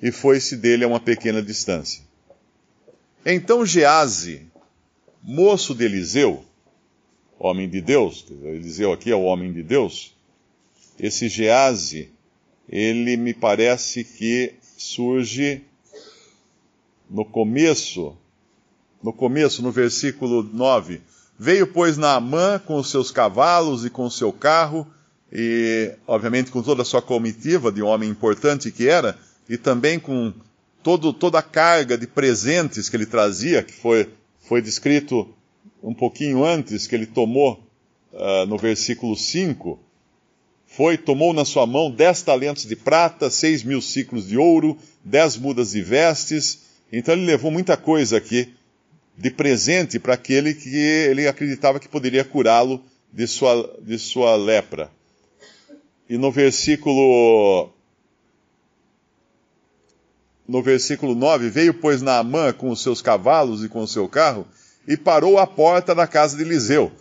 E 0.00 0.12
foi-se 0.12 0.56
dele 0.56 0.84
a 0.84 0.88
uma 0.88 1.00
pequena 1.00 1.42
distância. 1.42 2.04
Então 3.24 3.66
Gease, 3.66 4.46
moço 5.24 5.74
de 5.74 5.84
Eliseu, 5.84 6.44
homem 7.38 7.68
de 7.68 7.80
Deus, 7.80 8.24
Eliseu 8.30 8.92
aqui 8.92 9.10
é 9.10 9.16
o 9.16 9.22
homem 9.22 9.52
de 9.52 9.62
Deus, 9.62 10.14
esse 10.98 11.28
Gease, 11.28 12.10
ele 12.68 13.16
me 13.16 13.34
parece 13.34 14.02
que 14.02 14.54
surge 14.76 15.62
no 17.08 17.24
começo, 17.24 18.16
no 19.02 19.12
começo, 19.12 19.62
no 19.62 19.70
versículo 19.70 20.42
9. 20.42 21.00
Veio, 21.38 21.66
pois, 21.66 21.96
Naamã 21.96 22.58
com 22.58 22.76
os 22.76 22.90
seus 22.90 23.10
cavalos 23.10 23.84
e 23.84 23.90
com 23.90 24.06
o 24.06 24.10
seu 24.10 24.32
carro, 24.32 24.86
e, 25.30 25.94
obviamente, 26.06 26.50
com 26.50 26.62
toda 26.62 26.82
a 26.82 26.84
sua 26.84 27.02
comitiva 27.02 27.70
de 27.70 27.82
homem 27.82 28.08
importante 28.08 28.72
que 28.72 28.88
era, 28.88 29.18
e 29.48 29.56
também 29.56 30.00
com 30.00 30.32
todo, 30.82 31.12
toda 31.12 31.38
a 31.38 31.42
carga 31.42 31.98
de 31.98 32.06
presentes 32.06 32.88
que 32.88 32.96
ele 32.96 33.06
trazia, 33.06 33.62
que 33.62 33.72
foi, 33.72 34.08
foi 34.40 34.62
descrito 34.62 35.28
um 35.86 35.94
pouquinho 35.94 36.44
antes, 36.44 36.88
que 36.88 36.96
ele 36.96 37.06
tomou 37.06 37.64
uh, 38.12 38.44
no 38.48 38.58
versículo 38.58 39.16
5, 39.16 39.78
foi, 40.66 40.98
tomou 40.98 41.32
na 41.32 41.44
sua 41.44 41.64
mão 41.64 41.92
dez 41.92 42.22
talentos 42.22 42.66
de 42.66 42.74
prata, 42.74 43.30
seis 43.30 43.62
mil 43.62 43.80
ciclos 43.80 44.26
de 44.26 44.36
ouro, 44.36 44.76
dez 45.04 45.36
mudas 45.36 45.70
de 45.70 45.80
vestes. 45.80 46.58
Então 46.92 47.14
ele 47.14 47.24
levou 47.24 47.52
muita 47.52 47.76
coisa 47.76 48.16
aqui 48.16 48.52
de 49.16 49.30
presente 49.30 50.00
para 50.00 50.14
aquele 50.14 50.54
que 50.54 50.76
ele 50.76 51.28
acreditava 51.28 51.78
que 51.78 51.88
poderia 51.88 52.24
curá-lo 52.24 52.82
de 53.12 53.28
sua, 53.28 53.78
de 53.80 53.96
sua 53.96 54.34
lepra. 54.34 54.90
E 56.10 56.18
no 56.18 56.32
versículo 56.32 57.70
no 60.48 60.62
versículo 60.62 61.14
9, 61.14 61.48
veio 61.48 61.74
pois 61.74 62.02
Naamã 62.02 62.52
com 62.52 62.70
os 62.70 62.82
seus 62.82 63.00
cavalos 63.00 63.64
e 63.64 63.68
com 63.68 63.82
o 63.82 63.88
seu 63.88 64.08
carro 64.08 64.46
e 64.86 64.96
parou 64.96 65.38
à 65.38 65.46
porta 65.46 65.94
da 65.94 66.06
casa 66.06 66.36
de 66.36 66.42
Eliseu. 66.42 66.92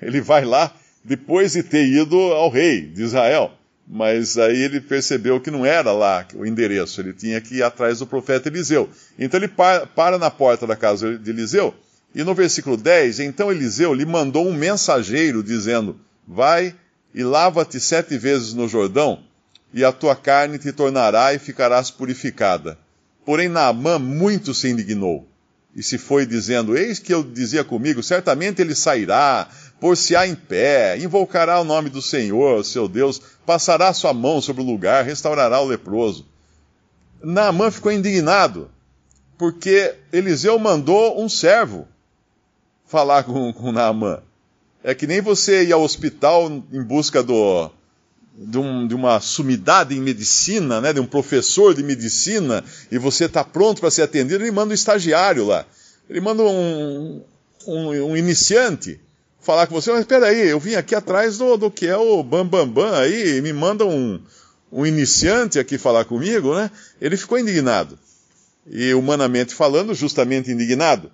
Ele 0.00 0.20
vai 0.20 0.44
lá 0.44 0.72
depois 1.04 1.52
de 1.52 1.62
ter 1.62 1.86
ido 1.86 2.16
ao 2.16 2.50
rei 2.50 2.82
de 2.82 3.02
Israel. 3.02 3.52
Mas 3.92 4.38
aí 4.38 4.62
ele 4.62 4.80
percebeu 4.80 5.40
que 5.40 5.50
não 5.50 5.66
era 5.66 5.90
lá 5.90 6.24
o 6.36 6.46
endereço, 6.46 7.00
ele 7.00 7.12
tinha 7.12 7.40
que 7.40 7.56
ir 7.56 7.62
atrás 7.64 7.98
do 7.98 8.06
profeta 8.06 8.48
Eliseu. 8.48 8.88
Então 9.18 9.40
ele 9.40 9.48
para 9.48 10.16
na 10.16 10.30
porta 10.30 10.64
da 10.64 10.76
casa 10.76 11.18
de 11.18 11.30
Eliseu, 11.30 11.74
e 12.14 12.22
no 12.22 12.32
versículo 12.32 12.76
10, 12.76 13.18
então 13.18 13.50
Eliseu 13.50 13.92
lhe 13.92 14.06
mandou 14.06 14.46
um 14.46 14.54
mensageiro 14.54 15.42
dizendo: 15.42 15.98
Vai 16.26 16.74
e 17.12 17.24
lava-te 17.24 17.80
sete 17.80 18.16
vezes 18.16 18.54
no 18.54 18.68
Jordão, 18.68 19.24
e 19.74 19.84
a 19.84 19.90
tua 19.90 20.14
carne 20.14 20.58
te 20.58 20.72
tornará 20.72 21.34
e 21.34 21.40
ficarás 21.40 21.90
purificada. 21.90 22.78
Porém 23.24 23.48
Naamã 23.48 23.98
muito 23.98 24.54
se 24.54 24.68
indignou, 24.68 25.28
e 25.80 25.82
se 25.82 25.96
foi 25.96 26.26
dizendo: 26.26 26.76
Eis 26.76 26.98
que 26.98 27.12
eu 27.12 27.22
dizia 27.22 27.64
comigo, 27.64 28.02
certamente 28.02 28.60
ele 28.60 28.74
sairá, 28.74 29.48
por-se-á 29.80 30.26
em 30.26 30.34
pé, 30.34 30.98
invocará 30.98 31.58
o 31.58 31.64
nome 31.64 31.88
do 31.88 32.02
Senhor, 32.02 32.62
seu 32.66 32.86
Deus, 32.86 33.18
passará 33.46 33.90
sua 33.94 34.12
mão 34.12 34.42
sobre 34.42 34.60
o 34.60 34.66
lugar, 34.66 35.06
restaurará 35.06 35.58
o 35.58 35.64
leproso. 35.64 36.26
Naamã 37.24 37.70
ficou 37.70 37.90
indignado, 37.90 38.70
porque 39.38 39.94
Eliseu 40.12 40.58
mandou 40.58 41.18
um 41.18 41.30
servo 41.30 41.88
falar 42.86 43.24
com, 43.24 43.50
com 43.50 43.72
Naamã. 43.72 44.22
É 44.84 44.94
que 44.94 45.06
nem 45.06 45.22
você 45.22 45.64
ir 45.64 45.72
ao 45.72 45.80
hospital 45.80 46.62
em 46.70 46.82
busca 46.82 47.22
do, 47.22 47.70
de, 48.36 48.58
um, 48.58 48.86
de, 48.86 48.94
uma 48.94 49.20
sumidade 49.20 49.94
em 49.94 50.00
medicina, 50.00 50.80
né, 50.80 50.92
de 50.92 51.00
um 51.00 51.06
professor 51.06 51.74
de 51.74 51.82
medicina, 51.82 52.64
e 52.90 52.98
você 52.98 53.24
está 53.24 53.44
pronto 53.44 53.80
para 53.80 53.90
ser 53.90 54.02
atendido, 54.02 54.42
ele 54.42 54.50
manda 54.50 54.72
um 54.72 54.74
estagiário 54.74 55.46
lá. 55.46 55.66
Ele 56.08 56.20
manda 56.20 56.42
um, 56.42 57.22
um, 57.66 57.88
um 57.88 58.16
iniciante 58.16 59.00
falar 59.40 59.66
com 59.66 59.74
você, 59.74 59.90
mas 59.90 60.00
espera 60.00 60.26
aí, 60.26 60.48
eu 60.48 60.60
vim 60.60 60.74
aqui 60.74 60.94
atrás 60.94 61.38
do, 61.38 61.56
do 61.56 61.70
que 61.70 61.86
é 61.86 61.96
o 61.96 62.22
Bambambam 62.22 62.68
Bam 62.68 62.90
Bam 62.90 62.98
aí, 62.98 63.40
me 63.40 63.52
manda 63.52 63.86
um, 63.86 64.20
um 64.70 64.86
iniciante 64.86 65.58
aqui 65.58 65.78
falar 65.78 66.04
comigo, 66.04 66.54
né? 66.54 66.70
Ele 67.00 67.16
ficou 67.16 67.38
indignado. 67.38 67.98
E 68.70 68.92
humanamente 68.94 69.54
falando, 69.54 69.94
justamente 69.94 70.50
indignado. 70.50 71.10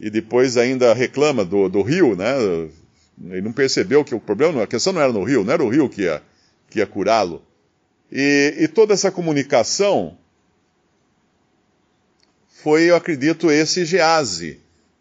E 0.00 0.10
depois 0.10 0.56
ainda 0.56 0.92
reclama 0.94 1.44
do, 1.44 1.68
do 1.68 1.82
rio, 1.82 2.16
né? 2.16 2.34
Ele 3.30 3.42
não 3.42 3.52
percebeu 3.52 4.04
que 4.04 4.14
o 4.14 4.20
problema, 4.20 4.62
a 4.62 4.66
questão 4.66 4.92
não 4.92 5.00
era 5.00 5.12
no 5.12 5.22
rio, 5.22 5.44
não 5.44 5.52
era 5.52 5.62
o 5.62 5.68
rio 5.68 5.88
que 5.88 6.02
ia, 6.02 6.22
que 6.72 6.78
ia 6.78 6.86
curá-lo. 6.86 7.44
E, 8.10 8.56
e 8.60 8.68
toda 8.68 8.94
essa 8.94 9.12
comunicação 9.12 10.16
foi, 12.48 12.84
eu 12.84 12.96
acredito, 12.96 13.50
esse 13.50 13.84
Gease, 13.84 14.58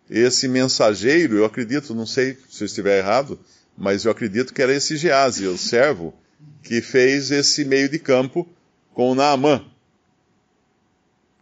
esse 0.09 0.47
mensageiro, 0.47 1.37
eu 1.37 1.45
acredito, 1.45 1.95
não 1.95 2.05
sei 2.05 2.37
se 2.49 2.63
eu 2.63 2.65
estiver 2.65 2.97
errado, 2.97 3.39
mas 3.77 4.03
eu 4.03 4.11
acredito 4.11 4.53
que 4.53 4.61
era 4.61 4.73
esse 4.73 4.97
Gease, 4.97 5.47
o 5.47 5.57
servo, 5.57 6.13
que 6.61 6.81
fez 6.81 7.31
esse 7.31 7.63
meio 7.63 7.87
de 7.87 7.99
campo 7.99 8.47
com 8.93 9.15
Naamã. 9.15 9.65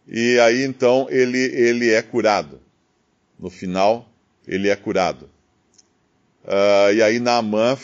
E 0.06 0.38
aí 0.38 0.62
então 0.62 1.06
ele, 1.10 1.38
ele 1.38 1.90
é 1.90 2.02
curado. 2.02 2.60
No 3.38 3.50
final, 3.50 4.08
ele 4.46 4.68
é 4.68 4.76
curado. 4.76 5.28
Uh, 6.44 6.92
e 6.94 7.02
aí 7.02 7.18
Naamã 7.18 7.78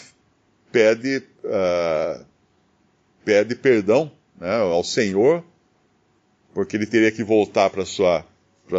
pede, 0.70 1.22
uh, 1.44 2.24
pede 3.26 3.56
perdão 3.56 4.10
né, 4.40 4.56
ao 4.56 4.84
Senhor, 4.84 5.42
porque 6.54 6.76
ele 6.76 6.86
teria 6.86 7.10
que 7.10 7.24
voltar 7.24 7.68
para 7.68 7.84
sua, 7.84 8.24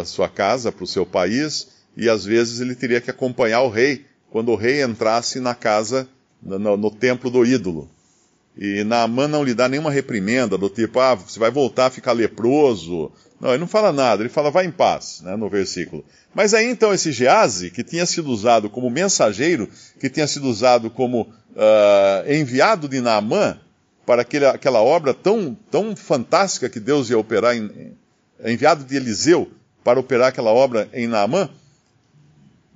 sua 0.06 0.28
casa, 0.28 0.72
para 0.72 0.82
o 0.82 0.86
seu 0.86 1.04
país, 1.04 1.68
e 1.94 2.08
às 2.08 2.24
vezes 2.24 2.58
ele 2.58 2.74
teria 2.74 3.00
que 3.00 3.10
acompanhar 3.10 3.60
o 3.60 3.68
rei 3.68 4.06
quando 4.30 4.50
o 4.50 4.56
rei 4.56 4.82
entrasse 4.82 5.38
na 5.38 5.54
casa, 5.54 6.08
no, 6.42 6.76
no 6.78 6.90
templo 6.90 7.30
do 7.30 7.44
ídolo. 7.44 7.90
E 8.56 8.82
Naamã 8.84 9.28
não 9.28 9.44
lhe 9.44 9.54
dá 9.54 9.68
nenhuma 9.68 9.90
reprimenda, 9.90 10.56
do 10.56 10.68
tipo, 10.68 10.98
ah, 10.98 11.14
você 11.14 11.38
vai 11.38 11.50
voltar 11.50 11.86
a 11.86 11.90
ficar 11.90 12.12
leproso. 12.12 13.12
Não, 13.40 13.50
ele 13.50 13.58
não 13.58 13.68
fala 13.68 13.92
nada, 13.92 14.22
ele 14.22 14.28
fala, 14.28 14.50
vai 14.50 14.64
em 14.64 14.70
paz, 14.70 15.20
né, 15.22 15.36
no 15.36 15.48
versículo. 15.48 16.04
Mas 16.34 16.54
aí 16.54 16.66
então 16.66 16.92
esse 16.92 17.12
Gease, 17.12 17.70
que 17.70 17.84
tinha 17.84 18.06
sido 18.06 18.30
usado 18.30 18.70
como 18.70 18.90
mensageiro, 18.90 19.68
que 20.00 20.08
tinha 20.08 20.26
sido 20.26 20.48
usado 20.48 20.90
como 20.90 21.22
uh, 21.22 22.32
enviado 22.32 22.88
de 22.88 23.00
Naamã 23.00 23.60
para 24.08 24.22
aquele, 24.22 24.46
aquela 24.46 24.80
obra 24.80 25.12
tão, 25.12 25.54
tão 25.70 25.94
fantástica 25.94 26.66
que 26.70 26.80
Deus 26.80 27.10
ia 27.10 27.18
operar, 27.18 27.54
em, 27.54 27.92
enviado 28.42 28.82
de 28.82 28.96
Eliseu 28.96 29.52
para 29.84 30.00
operar 30.00 30.28
aquela 30.28 30.50
obra 30.50 30.88
em 30.94 31.06
Naamã, 31.06 31.50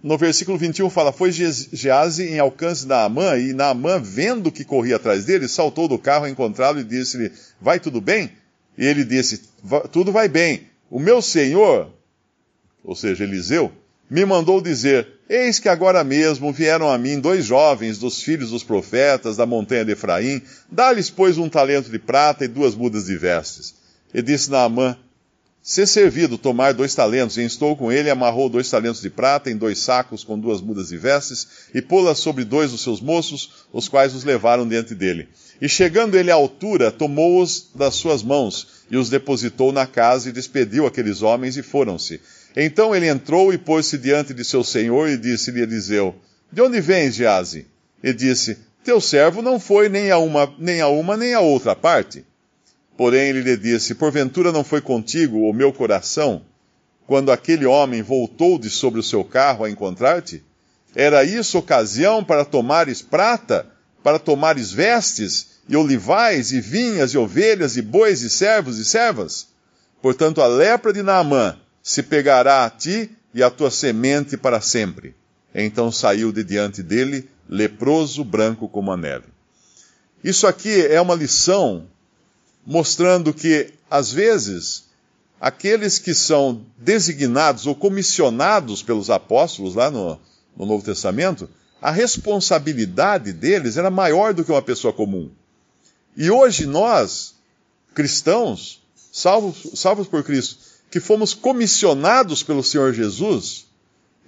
no 0.02 0.18
versículo 0.18 0.58
21 0.58 0.90
fala: 0.90 1.10
Foi 1.10 1.32
Gease 1.32 2.28
em 2.28 2.38
alcance 2.38 2.86
da 2.86 3.04
Amã, 3.04 3.38
e 3.38 3.54
Naamã, 3.54 3.98
vendo 3.98 4.52
que 4.52 4.62
corria 4.62 4.96
atrás 4.96 5.24
dele, 5.24 5.48
saltou 5.48 5.88
do 5.88 5.98
carro 5.98 6.26
encontrá-lo 6.26 6.80
e 6.80 6.84
disse-lhe: 6.84 7.32
Vai 7.58 7.80
tudo 7.80 7.98
bem? 7.98 8.30
E 8.76 8.84
ele 8.84 9.02
disse: 9.02 9.42
Tudo 9.90 10.12
vai 10.12 10.28
bem. 10.28 10.66
O 10.90 11.00
meu 11.00 11.22
senhor, 11.22 11.88
ou 12.84 12.94
seja, 12.94 13.24
Eliseu, 13.24 13.72
me 14.12 14.26
mandou 14.26 14.60
dizer: 14.60 15.08
Eis 15.26 15.58
que 15.58 15.70
agora 15.70 16.04
mesmo 16.04 16.52
vieram 16.52 16.90
a 16.90 16.98
mim 16.98 17.18
dois 17.18 17.46
jovens 17.46 17.96
dos 17.96 18.22
filhos 18.22 18.50
dos 18.50 18.62
profetas 18.62 19.38
da 19.38 19.46
montanha 19.46 19.86
de 19.86 19.92
Efraim, 19.92 20.42
dá-lhes, 20.70 21.08
pois, 21.08 21.38
um 21.38 21.48
talento 21.48 21.90
de 21.90 21.98
prata 21.98 22.44
e 22.44 22.48
duas 22.48 22.74
mudas 22.74 23.06
de 23.06 23.16
vestes. 23.16 23.74
E 24.12 24.20
disse 24.20 24.50
Naamã: 24.50 24.98
ser 25.62 25.86
servido 25.86 26.36
tomar 26.36 26.74
dois 26.74 26.92
talentos, 26.92 27.36
e 27.36 27.42
instou 27.42 27.76
com 27.76 27.92
ele, 27.92 28.10
amarrou 28.10 28.48
dois 28.48 28.68
talentos 28.68 29.00
de 29.00 29.08
prata 29.08 29.48
em 29.48 29.56
dois 29.56 29.78
sacos 29.78 30.24
com 30.24 30.36
duas 30.36 30.60
mudas 30.60 30.88
de 30.88 30.98
vestes, 30.98 31.46
e 31.72 31.80
pô-las 31.80 32.18
sobre 32.18 32.44
dois 32.44 32.72
dos 32.72 32.82
seus 32.82 33.00
moços, 33.00 33.66
os 33.72 33.88
quais 33.88 34.12
os 34.12 34.24
levaram 34.24 34.68
diante 34.68 34.92
dele. 34.92 35.28
E 35.60 35.68
chegando 35.68 36.18
ele 36.18 36.32
à 36.32 36.34
altura, 36.34 36.90
tomou-os 36.90 37.68
das 37.74 37.94
suas 37.94 38.24
mãos, 38.24 38.66
e 38.90 38.96
os 38.96 39.08
depositou 39.08 39.72
na 39.72 39.86
casa, 39.86 40.28
e 40.28 40.32
despediu 40.32 40.84
aqueles 40.84 41.22
homens, 41.22 41.56
e 41.56 41.62
foram-se. 41.62 42.20
Então 42.56 42.94
ele 42.94 43.08
entrou 43.08 43.52
e 43.52 43.58
pôs-se 43.58 43.96
diante 43.96 44.34
de 44.34 44.44
seu 44.44 44.62
senhor, 44.62 45.08
e 45.08 45.16
disse-lhe 45.16 45.62
Eliseu, 45.62 46.14
De 46.50 46.60
onde 46.60 46.80
vens, 46.80 47.14
Gease? 47.14 47.66
E 48.02 48.12
disse, 48.12 48.58
Teu 48.84 49.00
servo 49.00 49.40
não 49.40 49.60
foi 49.60 49.88
nem 49.88 50.10
a 50.10 50.18
uma, 50.18 50.52
nem 50.58 50.80
a 50.80 50.88
uma, 50.88 51.16
nem 51.16 51.34
a 51.34 51.40
outra 51.40 51.74
parte. 51.74 52.24
Porém 52.96 53.28
ele 53.28 53.40
lhe 53.40 53.56
disse: 53.56 53.94
Porventura 53.94 54.52
não 54.52 54.64
foi 54.64 54.80
contigo 54.80 55.48
o 55.48 55.52
meu 55.52 55.72
coração, 55.72 56.42
quando 57.06 57.32
aquele 57.32 57.64
homem 57.64 58.02
voltou 58.02 58.58
de 58.58 58.68
sobre 58.68 59.00
o 59.00 59.02
seu 59.02 59.24
carro 59.24 59.64
a 59.64 59.70
encontrar-te? 59.70 60.42
Era 60.94 61.24
isso 61.24 61.58
ocasião 61.58 62.22
para 62.22 62.44
tomares 62.44 63.00
prata, 63.00 63.66
para 64.02 64.18
tomares 64.18 64.72
vestes, 64.72 65.52
e 65.68 65.76
olivais, 65.76 66.52
e 66.52 66.60
vinhas, 66.60 67.14
e 67.14 67.18
ovelhas, 67.18 67.76
e 67.76 67.82
bois, 67.82 68.20
e 68.22 68.28
servos 68.28 68.78
e 68.78 68.84
servas? 68.84 69.46
Portanto, 70.02 70.42
a 70.42 70.46
lepra 70.46 70.92
de 70.92 71.02
Naamã 71.02 71.56
se 71.82 72.02
pegará 72.02 72.64
a 72.64 72.70
ti 72.70 73.10
e 73.34 73.42
a 73.42 73.50
tua 73.50 73.70
semente 73.70 74.36
para 74.36 74.60
sempre. 74.60 75.14
Então 75.54 75.90
saiu 75.90 76.32
de 76.32 76.44
diante 76.44 76.82
dele, 76.82 77.28
leproso, 77.48 78.24
branco 78.24 78.68
como 78.68 78.92
a 78.92 78.96
neve. 78.96 79.26
Isso 80.22 80.46
aqui 80.46 80.86
é 80.86 81.00
uma 81.00 81.14
lição 81.14 81.86
mostrando 82.64 83.34
que, 83.34 83.72
às 83.90 84.12
vezes, 84.12 84.84
aqueles 85.40 85.98
que 85.98 86.14
são 86.14 86.64
designados 86.78 87.66
ou 87.66 87.74
comissionados 87.74 88.82
pelos 88.82 89.10
apóstolos 89.10 89.74
lá 89.74 89.90
no, 89.90 90.18
no 90.56 90.64
Novo 90.64 90.84
Testamento, 90.84 91.50
a 91.80 91.90
responsabilidade 91.90 93.32
deles 93.32 93.76
era 93.76 93.90
maior 93.90 94.32
do 94.32 94.44
que 94.44 94.52
uma 94.52 94.62
pessoa 94.62 94.92
comum. 94.92 95.30
E 96.16 96.30
hoje 96.30 96.66
nós, 96.66 97.34
cristãos, 97.92 98.80
salvos, 99.10 99.72
salvos 99.74 100.06
por 100.06 100.22
Cristo, 100.22 100.71
que 100.92 101.00
fomos 101.00 101.32
comissionados 101.32 102.42
pelo 102.42 102.62
Senhor 102.62 102.92
Jesus, 102.92 103.64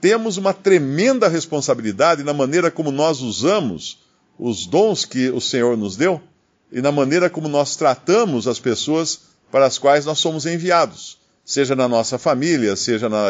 temos 0.01 0.39
uma 0.39 0.55
tremenda 0.55 1.29
responsabilidade 1.29 2.25
na 2.25 2.33
maneira 2.33 2.71
como 2.71 2.91
nós 2.91 3.21
usamos 3.21 3.99
os 4.39 4.65
dons 4.65 5.05
que 5.05 5.29
o 5.29 5.43
Senhor 5.43 5.77
nos 5.77 5.95
deu 5.95 6.23
e 6.73 6.81
na 6.81 6.91
maneira 6.91 7.29
como 7.29 7.49
nós 7.49 7.77
tratamos 7.77 8.49
as 8.49 8.59
pessoas 8.59 9.21
para 9.53 9.67
as 9.67 9.77
quais 9.77 10.07
nós 10.07 10.19
somos 10.19 10.47
enviados, 10.47 11.19
seja 11.45 11.77
na 11.77 11.87
nossa 11.87 12.17
família, 12.17 12.75
seja 12.77 13.11
na, 13.11 13.27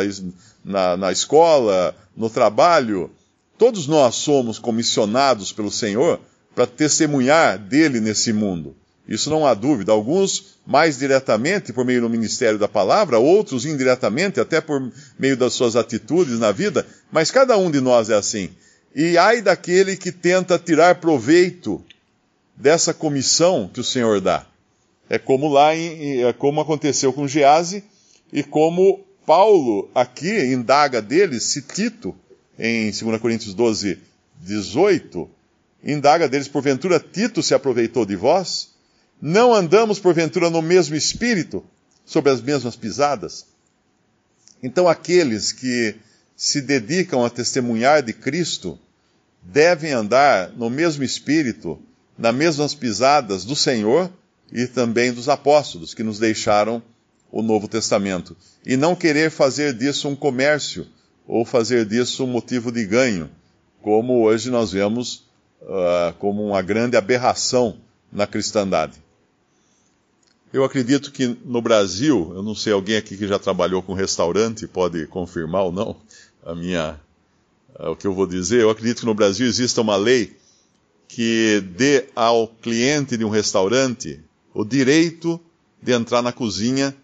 na, 0.64 0.97
na 0.97 1.11
escola, 1.11 1.92
no 2.16 2.31
trabalho. 2.31 3.11
Todos 3.59 3.88
nós 3.88 4.14
somos 4.14 4.61
comissionados 4.61 5.53
pelo 5.53 5.73
Senhor 5.73 6.20
para 6.55 6.68
testemunhar 6.68 7.59
dele 7.59 7.99
nesse 7.99 8.33
mundo. 8.33 8.77
Isso 9.07 9.29
não 9.29 9.47
há 9.47 9.53
dúvida. 9.53 9.93
Alguns 9.93 10.55
mais 10.67 10.99
diretamente 10.99 11.73
por 11.73 11.85
meio 11.85 12.01
do 12.01 12.11
ministério 12.11 12.59
da 12.59 12.67
palavra, 12.67 13.19
outros 13.19 13.67
indiretamente, 13.67 14.40
até 14.40 14.61
por 14.61 14.90
meio 15.19 15.37
das 15.37 15.53
suas 15.53 15.77
atitudes 15.77 16.38
na 16.38 16.53
vida, 16.53 16.87
mas 17.12 17.31
cada 17.31 17.57
um 17.59 17.71
de 17.71 17.81
nós 17.81 18.09
é 18.09 18.14
assim. 18.14 18.51
E 18.95 19.19
ai 19.19 19.43
daquele 19.43 19.97
que 19.97 20.11
tenta 20.11 20.59
tirar 20.59 20.97
proveito 20.97 21.85
dessa 22.57 22.95
comissão 22.95 23.69
que 23.73 23.81
o 23.81 23.85
Senhor 23.85 24.21
dá. 24.21 24.47
É 25.09 25.19
como 25.19 25.49
lá, 25.49 25.77
em, 25.77 26.25
é 26.25 26.33
como 26.33 26.61
aconteceu 26.61 27.12
com 27.12 27.29
Gease 27.29 27.85
e 28.33 28.43
como 28.43 29.05
Paulo 29.27 29.90
aqui 29.95 30.31
indaga 30.47 31.03
dele, 31.03 31.40
se 31.40 31.61
Tito, 31.61 32.14
em 32.59 32.90
2 32.90 33.21
Coríntios 33.21 33.53
12, 33.53 33.99
18, 34.40 35.29
indaga 35.83 36.29
deles, 36.29 36.49
porventura 36.49 36.99
Tito 37.01 37.43
se 37.43 37.53
aproveitou 37.53 38.07
de 38.07 38.17
vós? 38.17 38.74
Não 39.20 39.55
andamos, 39.55 39.98
porventura, 39.98 40.50
no 40.50 40.61
mesmo 40.61 40.94
espírito, 40.94 41.64
sobre 42.05 42.31
as 42.31 42.40
mesmas 42.40 42.77
pisadas? 42.77 43.46
Então, 44.62 44.88
aqueles 44.88 45.53
que 45.53 45.96
se 46.37 46.61
dedicam 46.61 47.24
a 47.24 47.31
testemunhar 47.31 48.03
de 48.03 48.12
Cristo 48.12 48.79
devem 49.42 49.92
andar 49.92 50.50
no 50.50 50.68
mesmo 50.70 51.05
espírito, 51.05 51.79
nas 52.16 52.35
mesmas 52.35 52.74
pisadas 52.74 53.44
do 53.44 53.55
Senhor 53.55 54.11
e 54.53 54.66
também 54.66 55.12
dos 55.12 55.29
apóstolos 55.29 55.94
que 55.94 56.03
nos 56.03 56.18
deixaram 56.18 56.83
o 57.31 57.42
Novo 57.42 57.68
Testamento. 57.68 58.37
E 58.64 58.77
não 58.77 58.94
querer 58.94 59.31
fazer 59.31 59.74
disso 59.74 60.09
um 60.09 60.16
comércio 60.16 60.87
ou 61.27 61.44
fazer 61.44 61.85
disso 61.85 62.24
um 62.24 62.29
motivo 62.29 62.70
de 62.70 62.85
ganho, 62.85 63.31
como 63.83 64.22
hoje 64.22 64.50
nós 64.50 64.72
vemos 64.72 65.27
uh, 65.62 66.14
como 66.18 66.44
uma 66.44 66.62
grande 66.62 66.96
aberração 66.96 67.79
na 68.12 68.27
cristandade. 68.27 69.04
Eu 70.55 70.62
acredito 70.62 71.11
que 71.11 71.37
no 71.45 71.61
Brasil, 71.61 72.31
eu 72.33 72.40
não 72.40 72.55
sei 72.55 72.73
alguém 72.73 72.97
aqui 72.97 73.17
que 73.17 73.27
já 73.27 73.40
trabalhou 73.40 73.83
com 73.83 73.93
restaurante 73.93 74.69
pode 74.69 75.05
confirmar 75.09 75.64
ou 75.64 75.73
não 75.73 75.97
a 76.47 76.55
minha 76.55 77.01
o 77.77 77.97
que 77.97 78.07
eu 78.07 78.14
vou 78.14 78.25
dizer. 78.25 78.61
Eu 78.61 78.71
acredito 78.71 79.01
que 79.01 79.07
no 79.07 79.14
Brasil 79.14 79.49
exista 79.49 79.81
uma 79.81 79.97
lei 79.97 80.37
que 81.09 81.61
dê 81.77 82.05
ao 82.14 82.47
cliente 82.47 83.17
de 83.17 83.25
um 83.25 83.31
restaurante 83.31 84.21
o 84.55 84.64
direito 84.64 85.40
de 85.83 85.90
entrar 85.90 86.23
na 86.23 86.31
cozinha 86.31 86.95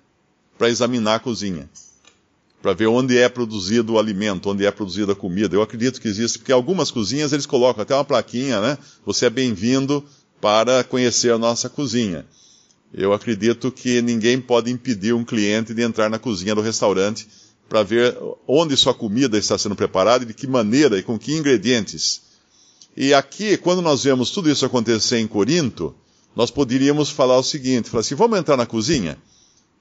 para 0.56 0.70
examinar 0.70 1.16
a 1.16 1.18
cozinha, 1.18 1.68
para 2.62 2.72
ver 2.72 2.86
onde 2.86 3.18
é 3.18 3.28
produzido 3.28 3.94
o 3.94 3.98
alimento, 3.98 4.48
onde 4.48 4.64
é 4.64 4.70
produzida 4.70 5.10
a 5.10 5.16
comida. 5.16 5.56
Eu 5.56 5.62
acredito 5.62 6.00
que 6.00 6.06
existe, 6.06 6.38
porque 6.38 6.52
algumas 6.52 6.92
cozinhas 6.92 7.32
eles 7.32 7.46
colocam 7.46 7.82
até 7.82 7.96
uma 7.96 8.04
plaquinha, 8.04 8.60
né? 8.60 8.78
Você 9.04 9.26
é 9.26 9.30
bem-vindo 9.30 10.04
para 10.40 10.84
conhecer 10.84 11.32
a 11.32 11.38
nossa 11.38 11.68
cozinha. 11.68 12.24
Eu 12.92 13.12
acredito 13.12 13.70
que 13.70 14.02
ninguém 14.02 14.40
pode 14.40 14.70
impedir 14.70 15.12
um 15.12 15.24
cliente 15.24 15.72
de 15.72 15.82
entrar 15.82 16.10
na 16.10 16.18
cozinha 16.18 16.54
do 16.54 16.60
restaurante 16.60 17.28
para 17.68 17.82
ver 17.84 18.18
onde 18.48 18.76
sua 18.76 18.92
comida 18.92 19.38
está 19.38 19.56
sendo 19.56 19.76
preparada 19.76 20.24
e 20.24 20.26
de 20.26 20.34
que 20.34 20.46
maneira 20.46 20.98
e 20.98 21.02
com 21.02 21.18
que 21.18 21.36
ingredientes. 21.36 22.22
E 22.96 23.14
aqui, 23.14 23.56
quando 23.56 23.80
nós 23.80 24.02
vemos 24.02 24.30
tudo 24.30 24.50
isso 24.50 24.66
acontecer 24.66 25.18
em 25.18 25.26
Corinto, 25.28 25.94
nós 26.34 26.50
poderíamos 26.50 27.10
falar 27.10 27.38
o 27.38 27.44
seguinte: 27.44 27.88
falar 27.88 28.00
assim, 28.00 28.16
vamos 28.16 28.38
entrar 28.38 28.56
na 28.56 28.66
cozinha? 28.66 29.16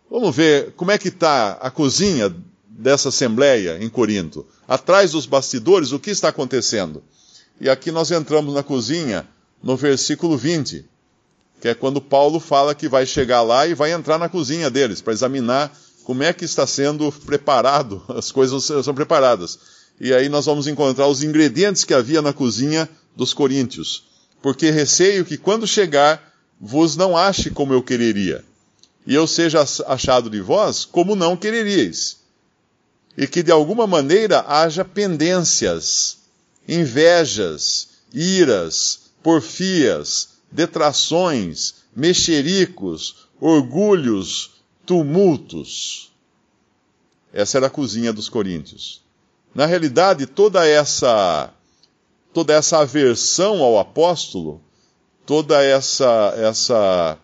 Vamos 0.10 0.36
ver 0.36 0.74
como 0.74 0.92
é 0.92 0.98
que 0.98 1.08
está 1.08 1.54
a 1.54 1.72
cozinha 1.72 2.34
dessa 2.68 3.10
assembleia 3.10 3.78
em 3.82 3.90
Corinto. 3.90 4.46
Atrás 4.68 5.12
dos 5.12 5.26
bastidores, 5.26 5.92
o 5.92 6.00
que 6.00 6.12
está 6.12 6.30
acontecendo? 6.30 7.04
E 7.60 7.70
aqui 7.70 7.92
nós 7.92 8.10
entramos 8.12 8.54
na 8.54 8.64
cozinha 8.64 9.28
no 9.62 9.76
versículo 9.76 10.38
20, 10.38 10.86
que 11.60 11.68
é 11.68 11.74
quando 11.74 12.02
Paulo 12.02 12.40
fala 12.40 12.74
que 12.74 12.88
vai 12.88 13.06
chegar 13.06 13.42
lá 13.42 13.68
e 13.68 13.74
vai 13.74 13.92
entrar 13.92 14.18
na 14.18 14.30
cozinha 14.30 14.70
deles 14.70 15.02
para 15.02 15.14
examinar 15.14 15.72
como 16.04 16.24
é 16.24 16.34
que 16.34 16.46
está 16.46 16.66
sendo 16.66 17.12
preparado, 17.12 18.02
as 18.10 18.32
coisas 18.32 18.64
são 18.64 18.94
preparadas. 18.94 19.60
E 20.00 20.14
aí 20.14 20.30
nós 20.30 20.46
vamos 20.46 20.68
encontrar 20.68 21.08
os 21.08 21.24
ingredientes 21.24 21.84
que 21.84 21.94
havia 21.94 22.22
na 22.22 22.32
cozinha 22.32 22.90
dos 23.16 23.34
coríntios, 23.34 24.06
porque 24.42 24.72
receio 24.72 25.26
que 25.26 25.38
quando 25.38 25.68
chegar 25.68 26.34
vos 26.60 26.96
não 26.96 27.18
ache 27.18 27.50
como 27.50 27.74
eu 27.74 27.84
quereria, 27.84 28.44
e 29.06 29.14
eu 29.14 29.28
seja 29.28 29.66
achado 29.88 30.30
de 30.30 30.40
vós 30.40 30.86
como 30.86 31.16
não 31.16 31.36
quereríeis, 31.36 32.20
e 33.18 33.28
que 33.28 33.44
de 33.44 33.52
alguma 33.52 33.86
maneira 33.86 34.46
haja 34.48 34.86
pendências, 34.86 36.20
invejas, 36.66 37.90
iras, 38.14 39.02
porfias, 39.22 40.39
detrações, 40.52 41.76
mexericos, 41.96 43.28
orgulhos, 43.40 44.62
tumultos. 44.86 46.12
Essa 47.32 47.58
era 47.58 47.68
a 47.68 47.70
cozinha 47.70 48.12
dos 48.12 48.30
coríntios. 48.30 49.04
Na 49.54 49.66
realidade, 49.66 50.26
toda 50.26 50.66
essa 50.68 51.54
toda 52.34 52.54
essa 52.54 52.80
aversão 52.80 53.62
ao 53.64 53.80
apóstolo, 53.80 54.62
toda 55.26 55.64
essa, 55.64 56.34
essa 56.38 57.18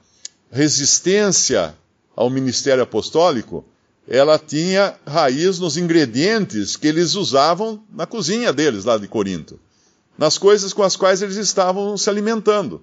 resistência 0.51 1.75
ao 2.15 2.29
ministério 2.29 2.83
apostólico, 2.83 3.63
ela 4.07 4.37
tinha 4.37 4.95
raiz 5.05 5.59
nos 5.59 5.77
ingredientes 5.77 6.75
que 6.75 6.87
eles 6.87 7.15
usavam 7.15 7.83
na 7.91 8.05
cozinha 8.05 8.53
deles 8.53 8.85
lá 8.85 8.97
de 8.97 9.07
Corinto, 9.07 9.59
nas 10.17 10.37
coisas 10.37 10.73
com 10.73 10.83
as 10.83 10.95
quais 10.95 11.21
eles 11.21 11.37
estavam 11.37 11.97
se 11.97 12.09
alimentando. 12.09 12.81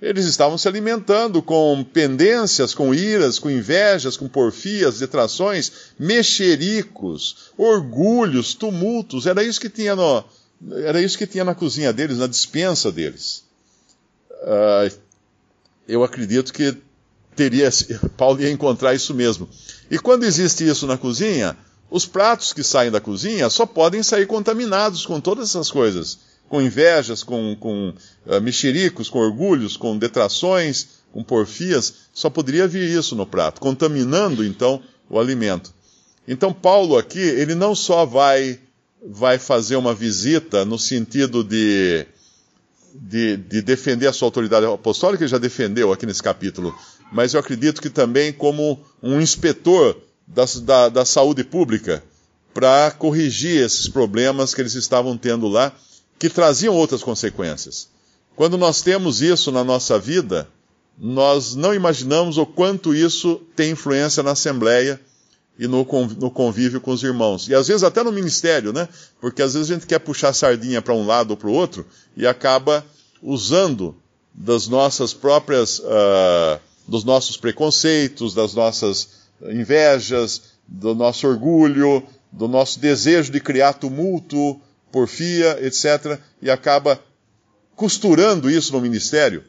Eles 0.00 0.24
estavam 0.24 0.56
se 0.56 0.66
alimentando 0.66 1.42
com 1.42 1.84
pendências, 1.84 2.72
com 2.72 2.94
iras, 2.94 3.38
com 3.38 3.50
invejas, 3.50 4.16
com 4.16 4.26
porfias, 4.26 4.98
detrações, 4.98 5.70
mexericos, 5.98 7.50
orgulhos, 7.56 8.54
tumultos. 8.54 9.26
Era 9.26 9.44
isso 9.44 9.60
que 9.60 9.68
tinha 9.68 9.94
no, 9.94 10.24
era 10.72 11.00
isso 11.02 11.18
que 11.18 11.26
tinha 11.26 11.44
na 11.44 11.54
cozinha 11.54 11.92
deles, 11.92 12.18
na 12.18 12.26
dispensa 12.26 12.90
deles. 12.90 13.44
Uh, 14.30 14.94
eu 15.86 16.02
acredito 16.02 16.52
que 16.52 16.76
teria, 17.36 17.68
Paulo 18.16 18.40
ia 18.40 18.50
encontrar 18.50 18.94
isso 18.94 19.14
mesmo. 19.14 19.48
E 19.90 19.98
quando 19.98 20.24
existe 20.24 20.66
isso 20.66 20.86
na 20.86 20.96
cozinha, 20.96 21.56
os 21.90 22.06
pratos 22.06 22.52
que 22.52 22.62
saem 22.62 22.90
da 22.90 23.00
cozinha 23.00 23.50
só 23.50 23.66
podem 23.66 24.02
sair 24.02 24.26
contaminados 24.26 25.04
com 25.04 25.20
todas 25.20 25.50
essas 25.50 25.70
coisas. 25.70 26.29
Com 26.50 26.60
invejas, 26.60 27.22
com, 27.22 27.56
com 27.58 27.94
uh, 28.26 28.40
mexericos, 28.42 29.08
com 29.08 29.20
orgulhos, 29.20 29.78
com 29.78 29.96
detrações, 29.96 31.00
com 31.12 31.24
porfias, 31.24 31.94
só 32.12 32.28
poderia 32.28 32.68
vir 32.68 32.90
isso 32.90 33.16
no 33.16 33.24
prato, 33.24 33.60
contaminando 33.60 34.44
então 34.44 34.82
o 35.08 35.18
alimento. 35.18 35.72
Então 36.28 36.52
Paulo 36.52 36.98
aqui, 36.98 37.18
ele 37.18 37.54
não 37.54 37.74
só 37.74 38.04
vai 38.04 38.60
vai 39.02 39.38
fazer 39.38 39.76
uma 39.76 39.94
visita 39.94 40.64
no 40.64 40.78
sentido 40.78 41.42
de, 41.42 42.06
de, 42.94 43.36
de 43.38 43.62
defender 43.62 44.06
a 44.06 44.12
sua 44.12 44.28
autoridade 44.28 44.66
apostólica, 44.66 45.24
ele 45.24 45.30
já 45.30 45.38
defendeu 45.38 45.90
aqui 45.92 46.04
nesse 46.04 46.22
capítulo, 46.22 46.76
mas 47.10 47.32
eu 47.32 47.40
acredito 47.40 47.80
que 47.80 47.88
também 47.88 48.32
como 48.32 48.78
um 49.02 49.18
inspetor 49.18 49.96
da, 50.26 50.44
da, 50.62 50.88
da 50.90 51.04
saúde 51.04 51.42
pública 51.42 52.04
para 52.52 52.90
corrigir 52.90 53.64
esses 53.64 53.88
problemas 53.88 54.54
que 54.54 54.60
eles 54.60 54.74
estavam 54.74 55.16
tendo 55.16 55.48
lá, 55.48 55.72
que 56.20 56.28
traziam 56.28 56.76
outras 56.76 57.02
consequências. 57.02 57.88
Quando 58.36 58.58
nós 58.58 58.82
temos 58.82 59.22
isso 59.22 59.50
na 59.50 59.64
nossa 59.64 59.98
vida, 59.98 60.46
nós 60.98 61.54
não 61.54 61.74
imaginamos 61.74 62.36
o 62.36 62.44
quanto 62.44 62.94
isso 62.94 63.40
tem 63.56 63.70
influência 63.70 64.22
na 64.22 64.32
Assembleia 64.32 65.00
e 65.58 65.66
no, 65.66 65.82
convívio 65.84 66.78
com 66.78 66.90
os 66.90 67.02
irmãos. 67.02 67.48
E 67.48 67.54
às 67.54 67.68
vezes 67.68 67.82
até 67.82 68.02
no 68.02 68.12
ministério, 68.12 68.70
né? 68.70 68.86
Porque 69.18 69.40
às 69.40 69.54
vezes 69.54 69.70
a 69.70 69.74
gente 69.74 69.86
quer 69.86 69.98
puxar 69.98 70.34
sardinha 70.34 70.82
para 70.82 70.92
um 70.92 71.06
lado 71.06 71.30
ou 71.30 71.36
para 71.38 71.48
o 71.48 71.52
outro 71.52 71.86
e 72.14 72.26
acaba 72.26 72.84
usando 73.22 73.96
das 74.34 74.68
nossas 74.68 75.14
próprias, 75.14 75.78
uh, 75.78 76.60
dos 76.86 77.02
nossos 77.02 77.38
preconceitos, 77.38 78.34
das 78.34 78.52
nossas 78.52 79.08
invejas, 79.42 80.42
do 80.68 80.94
nosso 80.94 81.26
orgulho, 81.26 82.02
do 82.30 82.46
nosso 82.46 82.78
desejo 82.78 83.32
de 83.32 83.40
criar 83.40 83.72
tumulto, 83.72 84.60
porfia, 84.90 85.58
etc., 85.64 86.18
e 86.40 86.50
acaba 86.50 87.02
costurando 87.76 88.50
isso 88.50 88.72
no 88.72 88.80
ministério. 88.80 89.44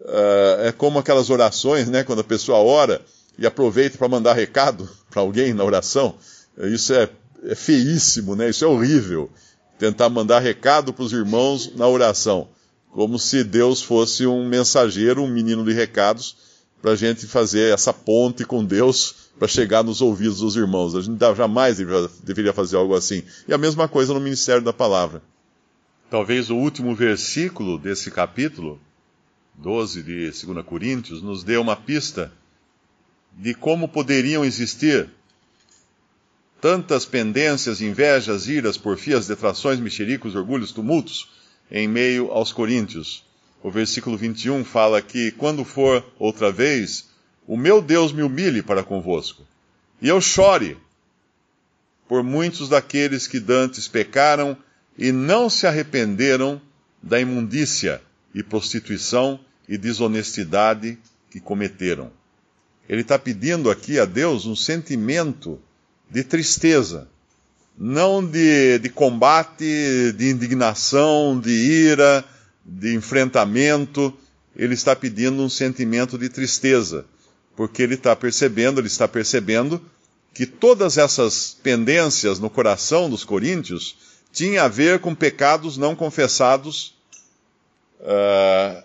Uh, 0.00 0.66
é 0.66 0.72
como 0.72 0.98
aquelas 0.98 1.30
orações, 1.30 1.88
né? 1.88 2.02
Quando 2.02 2.20
a 2.20 2.24
pessoa 2.24 2.58
ora 2.58 3.00
e 3.38 3.46
aproveita 3.46 3.96
para 3.96 4.08
mandar 4.08 4.32
recado 4.34 4.88
para 5.10 5.22
alguém 5.22 5.54
na 5.54 5.64
oração. 5.64 6.16
Isso 6.58 6.92
é, 6.92 7.08
é 7.44 7.54
feíssimo, 7.54 8.34
né? 8.34 8.50
Isso 8.50 8.64
é 8.64 8.68
horrível. 8.68 9.30
Tentar 9.78 10.08
mandar 10.08 10.40
recado 10.40 10.92
para 10.92 11.04
os 11.04 11.12
irmãos 11.12 11.72
na 11.76 11.88
oração. 11.88 12.48
Como 12.90 13.18
se 13.18 13.42
Deus 13.42 13.80
fosse 13.80 14.26
um 14.26 14.46
mensageiro, 14.46 15.22
um 15.22 15.28
menino 15.28 15.64
de 15.64 15.72
recados, 15.72 16.36
para 16.82 16.92
a 16.92 16.96
gente 16.96 17.26
fazer 17.26 17.72
essa 17.72 17.92
ponte 17.92 18.44
com 18.44 18.64
Deus 18.64 19.21
para 19.38 19.48
chegar 19.48 19.82
nos 19.82 20.00
ouvidos 20.00 20.38
dos 20.38 20.56
irmãos. 20.56 20.94
A 20.94 21.00
gente 21.00 21.18
jamais 21.36 21.78
deveria 22.22 22.52
fazer 22.52 22.76
algo 22.76 22.94
assim. 22.94 23.22
E 23.46 23.52
a 23.52 23.58
mesma 23.58 23.88
coisa 23.88 24.14
no 24.14 24.20
ministério 24.20 24.62
da 24.62 24.72
palavra. 24.72 25.22
Talvez 26.10 26.50
o 26.50 26.56
último 26.56 26.94
versículo 26.94 27.78
desse 27.78 28.10
capítulo, 28.10 28.78
12 29.54 30.02
de 30.02 30.30
2 30.30 30.64
Coríntios, 30.64 31.22
nos 31.22 31.42
dê 31.42 31.56
uma 31.56 31.74
pista 31.74 32.32
de 33.32 33.54
como 33.54 33.88
poderiam 33.88 34.44
existir 34.44 35.08
tantas 36.60 37.04
pendências, 37.04 37.80
invejas, 37.80 38.46
iras, 38.46 38.76
porfias, 38.76 39.26
detrações, 39.26 39.80
mexericos, 39.80 40.34
orgulhos, 40.36 40.70
tumultos 40.70 41.30
em 41.70 41.88
meio 41.88 42.30
aos 42.30 42.52
coríntios. 42.52 43.24
O 43.62 43.70
versículo 43.70 44.16
21 44.16 44.64
fala 44.64 45.00
que 45.00 45.30
quando 45.32 45.64
for 45.64 46.04
outra 46.18 46.52
vez, 46.52 47.08
o 47.46 47.56
meu 47.56 47.82
Deus 47.82 48.12
me 48.12 48.22
humilhe 48.22 48.62
para 48.62 48.82
convosco, 48.82 49.42
e 50.00 50.08
eu 50.08 50.20
chore 50.20 50.76
por 52.08 52.22
muitos 52.22 52.68
daqueles 52.68 53.26
que 53.26 53.40
dantes 53.40 53.88
pecaram 53.88 54.56
e 54.98 55.10
não 55.10 55.48
se 55.48 55.66
arrependeram 55.66 56.60
da 57.02 57.20
imundícia 57.20 58.02
e 58.34 58.42
prostituição 58.42 59.40
e 59.68 59.78
desonestidade 59.78 60.98
que 61.30 61.40
cometeram. 61.40 62.10
Ele 62.88 63.00
está 63.00 63.18
pedindo 63.18 63.70
aqui 63.70 63.98
a 63.98 64.04
Deus 64.04 64.44
um 64.44 64.54
sentimento 64.54 65.58
de 66.10 66.22
tristeza, 66.22 67.08
não 67.78 68.24
de, 68.24 68.78
de 68.78 68.88
combate, 68.90 70.12
de 70.16 70.30
indignação, 70.30 71.40
de 71.40 71.50
ira, 71.50 72.24
de 72.64 72.94
enfrentamento. 72.94 74.12
Ele 74.54 74.74
está 74.74 74.94
pedindo 74.94 75.42
um 75.42 75.48
sentimento 75.48 76.18
de 76.18 76.28
tristeza, 76.28 77.06
porque 77.56 77.82
ele 77.82 77.94
está 77.94 78.14
percebendo, 78.16 78.80
ele 78.80 78.86
está 78.86 79.06
percebendo 79.06 79.80
que 80.34 80.46
todas 80.46 80.96
essas 80.96 81.56
pendências 81.62 82.38
no 82.38 82.48
coração 82.48 83.10
dos 83.10 83.24
coríntios 83.24 83.96
tinham 84.32 84.64
a 84.64 84.68
ver 84.68 84.98
com 84.98 85.14
pecados 85.14 85.76
não 85.76 85.94
confessados 85.94 86.94
uh, 88.00 88.82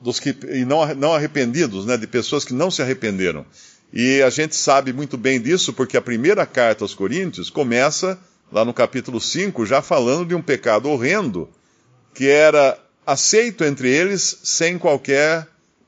dos 0.00 0.18
que, 0.18 0.36
e 0.50 0.64
não, 0.64 0.94
não 0.94 1.14
arrependidos, 1.14 1.86
né, 1.86 1.96
de 1.96 2.06
pessoas 2.06 2.44
que 2.44 2.52
não 2.52 2.70
se 2.70 2.82
arrependeram. 2.82 3.46
E 3.92 4.20
a 4.22 4.30
gente 4.30 4.56
sabe 4.56 4.92
muito 4.92 5.16
bem 5.16 5.40
disso 5.40 5.72
porque 5.72 5.96
a 5.96 6.02
primeira 6.02 6.44
carta 6.44 6.82
aos 6.82 6.94
Coríntios 6.94 7.48
começa, 7.48 8.18
lá 8.50 8.64
no 8.64 8.74
capítulo 8.74 9.20
5, 9.20 9.64
já 9.64 9.80
falando 9.80 10.26
de 10.26 10.34
um 10.34 10.42
pecado 10.42 10.90
horrendo 10.90 11.48
que 12.12 12.28
era 12.28 12.78
aceito 13.06 13.64
entre 13.64 13.88
eles 13.88 14.40
sem 14.42 14.78
qualquer, 14.78 15.46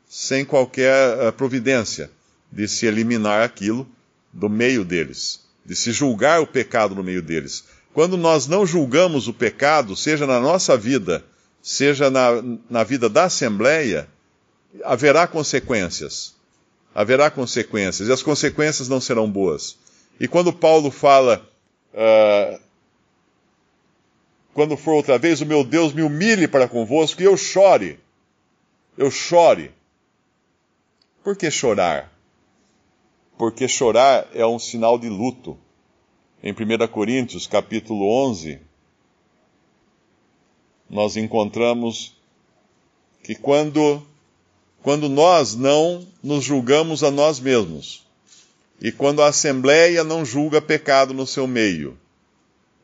sem 0.08 0.44
qualquer 0.44 1.28
uh, 1.28 1.32
providência 1.32 2.10
de 2.50 2.68
se 2.68 2.86
eliminar 2.86 3.42
aquilo 3.42 3.86
do 4.32 4.48
meio 4.48 4.84
deles, 4.84 5.40
de 5.64 5.74
se 5.74 5.92
julgar 5.92 6.40
o 6.40 6.46
pecado 6.46 6.94
no 6.94 7.02
meio 7.02 7.22
deles. 7.22 7.64
Quando 7.92 8.16
nós 8.16 8.46
não 8.46 8.66
julgamos 8.66 9.26
o 9.26 9.32
pecado, 9.32 9.96
seja 9.96 10.26
na 10.26 10.38
nossa 10.38 10.76
vida, 10.76 11.24
seja 11.62 12.10
na, 12.10 12.30
na 12.68 12.84
vida 12.84 13.08
da 13.08 13.24
Assembleia, 13.24 14.08
haverá 14.84 15.26
consequências. 15.26 16.34
Haverá 16.94 17.30
consequências, 17.30 18.08
e 18.08 18.12
as 18.12 18.22
consequências 18.22 18.88
não 18.88 19.00
serão 19.00 19.30
boas. 19.30 19.76
E 20.18 20.26
quando 20.26 20.52
Paulo 20.52 20.90
fala, 20.90 21.46
uh, 21.92 22.58
quando 24.54 24.76
for 24.76 24.92
outra 24.92 25.18
vez, 25.18 25.42
o 25.42 25.46
meu 25.46 25.62
Deus 25.62 25.92
me 25.92 26.02
humilhe 26.02 26.48
para 26.48 26.66
convosco 26.66 27.20
e 27.20 27.24
eu 27.26 27.36
chore. 27.36 28.00
Eu 28.96 29.10
chore. 29.10 29.70
Por 31.26 31.34
que 31.34 31.50
chorar? 31.50 32.12
Porque 33.36 33.66
chorar 33.66 34.28
é 34.32 34.46
um 34.46 34.60
sinal 34.60 34.96
de 34.96 35.08
luto. 35.08 35.58
Em 36.40 36.52
1 36.52 36.86
Coríntios, 36.86 37.48
capítulo 37.48 38.08
11, 38.28 38.60
nós 40.88 41.16
encontramos 41.16 42.14
que 43.24 43.34
quando, 43.34 44.00
quando 44.84 45.08
nós 45.08 45.56
não 45.56 46.06
nos 46.22 46.44
julgamos 46.44 47.02
a 47.02 47.10
nós 47.10 47.40
mesmos, 47.40 48.06
e 48.80 48.92
quando 48.92 49.20
a 49.20 49.26
Assembleia 49.26 50.04
não 50.04 50.24
julga 50.24 50.62
pecado 50.62 51.12
no 51.12 51.26
seu 51.26 51.48
meio, 51.48 51.98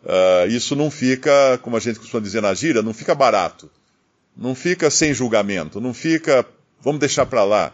uh, 0.02 0.48
isso 0.48 0.74
não 0.74 0.90
fica, 0.90 1.61
como 1.62 1.76
a 1.76 1.81
gente 1.81 2.00
costuma 2.00 2.20
dizer 2.20 2.42
na 2.42 2.52
gíria, 2.55 2.83
não 2.83 2.92
fica 2.92 3.14
barato. 3.14 3.70
Não 4.37 4.52
fica 4.52 4.90
sem 4.90 5.14
julgamento, 5.14 5.81
não 5.81 5.94
fica, 5.94 6.44
vamos 6.81 6.98
deixar 6.98 7.24
para 7.26 7.44
lá, 7.44 7.72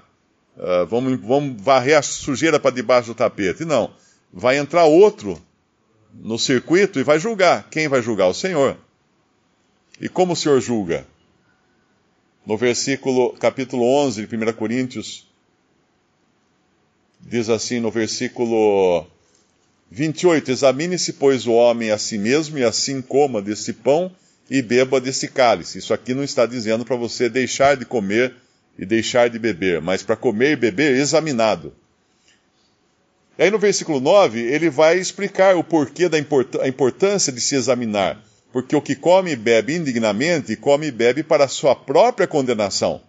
uh, 0.59 0.87
vamos, 0.87 1.19
vamos 1.21 1.61
varrer 1.63 1.97
a 1.97 2.03
sujeira 2.03 2.61
para 2.61 2.75
debaixo 2.75 3.09
do 3.09 3.15
tapete. 3.15 3.65
Não. 3.65 3.91
Vai 4.33 4.59
entrar 4.59 4.85
outro 4.85 5.41
no 6.13 6.39
circuito 6.39 6.99
e 6.99 7.03
vai 7.03 7.19
julgar. 7.19 7.69
Quem 7.71 7.89
vai 7.89 8.03
julgar? 8.03 8.27
O 8.27 8.35
Senhor. 8.35 8.77
E 10.01 10.09
como 10.09 10.33
o 10.33 10.37
Senhor 10.37 10.61
julga? 10.61 11.07
No 12.45 12.57
versículo, 12.57 13.33
capítulo 13.35 13.85
11 13.85 14.27
de 14.27 14.37
1 14.37 14.53
Coríntios, 14.53 15.27
diz 17.21 17.49
assim 17.49 17.81
no 17.81 17.91
versículo 17.91 19.07
28, 19.91 20.51
Examine-se, 20.51 21.15
pois, 21.15 21.47
o 21.47 21.53
homem 21.53 21.91
a 21.91 21.99
si 21.99 22.17
mesmo, 22.17 22.59
e 22.59 22.65
assim 22.65 23.03
coma 23.03 23.43
desse 23.43 23.73
pão 23.73 24.11
e 24.51 24.63
beba 24.63 25.01
desse 25.01 25.29
cálice. 25.29 25.79
Isso 25.79 25.93
aqui 25.93 26.15
não 26.15 26.23
está 26.23 26.47
dizendo 26.47 26.85
para 26.85 26.97
você 26.97 27.29
deixar 27.29 27.77
de 27.77 27.85
comer 27.85 28.35
e 28.79 28.87
deixar 28.87 29.29
de 29.29 29.39
beber, 29.39 29.81
mas 29.81 30.03
para 30.03 30.15
comer 30.15 30.53
e 30.53 30.57
beber 30.57 30.97
examinado. 30.97 31.75
E 33.37 33.43
aí 33.43 33.51
no 33.51 33.59
versículo 33.59 34.01
9, 34.01 34.41
ele 34.41 34.71
vai 34.71 34.99
explicar 34.99 35.57
o 35.57 35.65
porquê 35.65 36.09
da 36.09 36.19
import 36.19 36.55
importância 36.67 37.33
de 37.33 37.41
se 37.41 37.55
examinar. 37.55 38.23
Porque 38.53 38.75
o 38.75 38.81
que 38.81 38.95
come 38.95 39.33
e 39.33 39.37
bebe 39.37 39.75
indignamente, 39.75 40.57
come 40.57 40.87
e 40.87 40.91
bebe 40.91 41.23
para 41.23 41.45
a 41.45 41.49
sua 41.49 41.77
própria 41.77 42.27
condenação, 42.27 43.01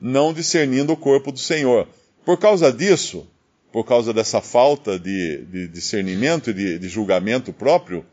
não 0.00 0.32
discernindo 0.32 0.92
o 0.92 0.96
corpo 0.96 1.30
do 1.30 1.38
Senhor. 1.38 1.86
Por 2.24 2.38
causa 2.38 2.72
disso, 2.72 3.26
por 3.72 3.84
causa 3.84 4.12
dessa 4.12 4.40
falta 4.40 4.98
de, 4.98 5.44
de 5.46 5.68
discernimento 5.68 6.50
e 6.50 6.54
de, 6.54 6.78
de 6.78 6.88
julgamento 6.88 7.52
próprio, 7.52 8.04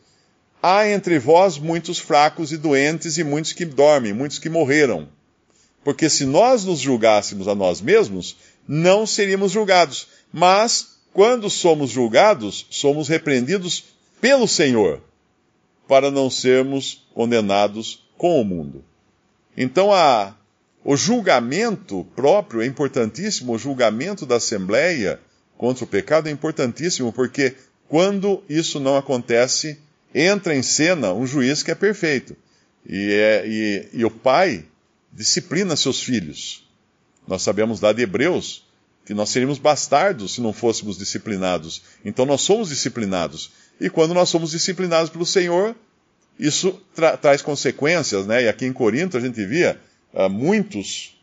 há 0.62 0.88
entre 0.88 1.18
vós 1.20 1.58
muitos 1.58 2.00
fracos 2.00 2.52
e 2.52 2.58
doentes 2.58 3.18
e 3.18 3.24
muitos 3.24 3.54
que 3.54 3.66
dormem, 3.66 4.14
muitos 4.14 4.38
que 4.38 4.50
morreram. 4.50 5.10
Porque 5.84 6.10
se 6.10 6.26
nós 6.26 6.64
nos 6.66 6.80
julgássemos 6.80 7.48
a 7.48 7.56
nós 7.56 7.82
mesmos, 7.82 8.38
não 8.68 9.06
seríamos 9.06 9.52
julgados. 9.52 10.08
Mas, 10.32 10.98
quando 11.14 11.50
somos 11.50 11.90
julgados, 11.90 12.66
somos 12.70 13.08
repreendidos 13.08 13.86
pelo 14.20 14.48
Senhor, 14.48 15.02
para 15.88 16.12
não 16.12 16.30
sermos 16.30 17.06
condenados 17.14 18.08
com 18.18 18.40
o 18.40 18.46
mundo. 18.46 18.84
Então, 19.58 19.92
a, 19.92 20.36
o 20.86 20.96
julgamento 20.96 22.06
próprio 22.16 22.62
é 22.62 22.66
importantíssimo, 22.66 23.54
o 23.54 23.58
julgamento 23.58 24.26
da 24.26 24.36
Assembleia 24.36 25.20
contra 25.58 25.84
o 25.84 25.88
pecado 25.88 26.30
é 26.30 26.32
importantíssimo, 26.32 27.12
porque 27.12 27.56
quando 27.88 28.44
isso 28.48 28.80
não 28.80 28.96
acontece, 28.96 29.78
entra 30.14 30.56
em 30.56 30.64
cena 30.64 31.14
um 31.14 31.26
juiz 31.26 31.62
que 31.62 31.72
é 31.72 31.76
perfeito. 31.76 32.36
E, 32.88 33.12
é, 33.12 33.44
e, 33.46 33.90
e 34.00 34.06
o 34.06 34.10
pai 34.10 34.66
disciplina 35.12 35.76
seus 35.76 36.02
filhos. 36.02 36.68
Nós 37.28 37.42
sabemos 37.42 37.82
lá 37.82 37.94
de 37.94 38.02
Hebreus 38.02 38.66
que 39.06 39.14
nós 39.14 39.30
seríamos 39.30 39.58
bastardos 39.58 40.34
se 40.34 40.42
não 40.42 40.54
fôssemos 40.54 40.98
disciplinados. 40.98 41.82
Então 42.06 42.26
nós 42.26 42.42
somos 42.42 42.70
disciplinados. 42.70 43.52
E 43.80 43.90
quando 43.90 44.14
nós 44.14 44.30
somos 44.30 44.52
disciplinados 44.52 45.10
pelo 45.10 45.26
Senhor, 45.26 45.76
isso 46.40 46.80
tra 46.96 47.18
traz 47.18 47.42
consequências, 47.42 48.26
né? 48.26 48.44
E 48.44 48.48
aqui 48.48 48.66
em 48.66 48.74
Corinto 48.74 49.18
a 49.18 49.20
gente 49.20 49.44
via 49.46 49.80
uh, 50.14 50.30
muitos, 50.30 51.20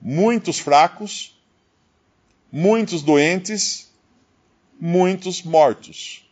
muitos 0.00 0.58
fracos, 0.58 1.38
muitos 2.50 3.02
doentes, 3.02 3.88
muitos 4.80 5.42
mortos. 5.42 6.24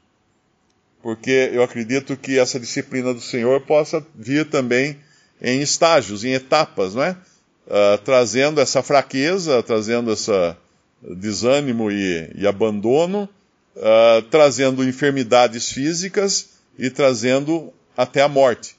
Porque 1.02 1.50
eu 1.52 1.62
acredito 1.62 2.16
que 2.16 2.38
essa 2.38 2.58
disciplina 2.58 3.14
do 3.14 3.20
Senhor 3.20 3.60
possa 3.60 4.04
vir 4.14 4.48
também 4.48 4.98
em 5.40 5.60
estágios, 5.60 6.24
em 6.24 6.32
etapas, 6.32 6.94
não 6.94 7.02
é? 7.02 7.16
Uh, 7.66 7.98
trazendo 8.04 8.60
essa 8.60 8.82
fraqueza, 8.82 9.62
trazendo 9.62 10.12
esse 10.12 10.30
desânimo 11.02 11.90
e, 11.90 12.30
e 12.36 12.46
abandono, 12.46 13.28
uh, 13.76 14.22
trazendo 14.30 14.84
enfermidades 14.84 15.70
físicas 15.70 16.50
e 16.78 16.90
trazendo 16.90 17.72
até 17.96 18.22
a 18.22 18.28
morte. 18.28 18.76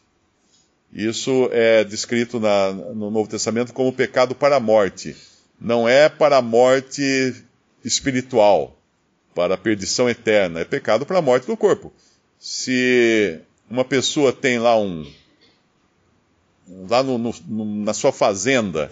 Isso 0.94 1.50
é 1.52 1.84
descrito 1.84 2.40
na, 2.40 2.72
no 2.72 3.12
Novo 3.12 3.30
Testamento 3.30 3.74
como 3.74 3.92
pecado 3.92 4.34
para 4.34 4.56
a 4.56 4.60
morte. 4.60 5.16
Não 5.60 5.88
é 5.88 6.08
para 6.08 6.38
a 6.38 6.42
morte 6.42 7.36
espiritual, 7.84 8.78
para 9.36 9.56
a 9.56 9.58
perdição 9.58 10.10
eterna. 10.10 10.62
É 10.62 10.66
pecado 10.66 11.06
para 11.06 11.20
a 11.20 11.22
morte 11.22 11.46
do 11.46 11.58
corpo. 11.58 11.92
Se 12.40 13.40
uma 13.70 13.84
pessoa 13.84 14.32
tem 14.32 14.60
lá 14.60 14.80
um, 14.80 15.06
lá 16.90 17.04
no, 17.04 17.18
no, 17.18 17.66
na 17.84 17.94
sua 17.94 18.12
fazenda, 18.12 18.92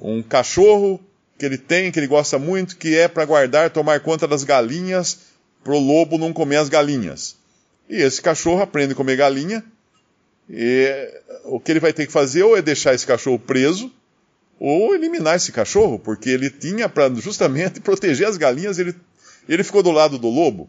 um 0.00 0.22
cachorro 0.22 1.00
que 1.38 1.44
ele 1.44 1.58
tem, 1.58 1.90
que 1.90 1.98
ele 1.98 2.06
gosta 2.06 2.38
muito, 2.38 2.76
que 2.76 2.96
é 2.96 3.08
para 3.08 3.24
guardar, 3.24 3.70
tomar 3.70 4.00
conta 4.00 4.26
das 4.26 4.44
galinhas, 4.44 5.20
para 5.62 5.74
o 5.74 5.78
lobo 5.78 6.18
não 6.18 6.32
comer 6.32 6.56
as 6.56 6.68
galinhas. 6.68 7.36
E 7.88 7.96
esse 7.96 8.20
cachorro 8.20 8.62
aprende 8.62 8.92
a 8.92 8.96
comer 8.96 9.16
galinha, 9.16 9.64
e 10.48 11.10
o 11.44 11.58
que 11.58 11.72
ele 11.72 11.80
vai 11.80 11.92
ter 11.92 12.06
que 12.06 12.12
fazer 12.12 12.42
ou 12.42 12.56
é 12.56 12.62
deixar 12.62 12.94
esse 12.94 13.06
cachorro 13.06 13.38
preso, 13.38 13.90
ou 14.60 14.94
eliminar 14.94 15.36
esse 15.36 15.50
cachorro, 15.50 15.98
porque 15.98 16.30
ele 16.30 16.50
tinha 16.50 16.88
para 16.88 17.12
justamente 17.14 17.80
proteger 17.82 18.28
as 18.28 18.36
galinhas, 18.36 18.78
ele, 18.78 18.94
ele 19.48 19.64
ficou 19.64 19.82
do 19.82 19.90
lado 19.90 20.18
do 20.18 20.28
lobo. 20.28 20.68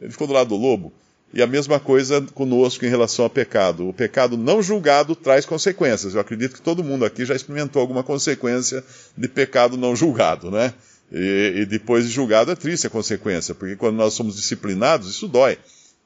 Ele 0.00 0.10
ficou 0.10 0.26
do 0.26 0.32
lado 0.32 0.48
do 0.48 0.56
lobo. 0.56 0.92
E 1.34 1.42
a 1.42 1.46
mesma 1.46 1.80
coisa 1.80 2.20
conosco 2.34 2.84
em 2.84 2.88
relação 2.88 3.24
ao 3.24 3.30
pecado. 3.30 3.88
O 3.88 3.92
pecado 3.92 4.36
não 4.36 4.62
julgado 4.62 5.16
traz 5.16 5.46
consequências. 5.46 6.14
Eu 6.14 6.20
acredito 6.20 6.54
que 6.54 6.62
todo 6.62 6.84
mundo 6.84 7.04
aqui 7.04 7.24
já 7.24 7.34
experimentou 7.34 7.80
alguma 7.80 8.02
consequência 8.02 8.84
de 9.16 9.28
pecado 9.28 9.76
não 9.76 9.96
julgado, 9.96 10.50
né? 10.50 10.74
E, 11.10 11.52
e 11.56 11.66
depois 11.66 12.06
de 12.06 12.10
julgado 12.10 12.50
é 12.50 12.54
triste 12.54 12.86
a 12.86 12.90
consequência, 12.90 13.54
porque 13.54 13.76
quando 13.76 13.96
nós 13.96 14.14
somos 14.14 14.36
disciplinados, 14.36 15.10
isso 15.10 15.28
dói. 15.28 15.58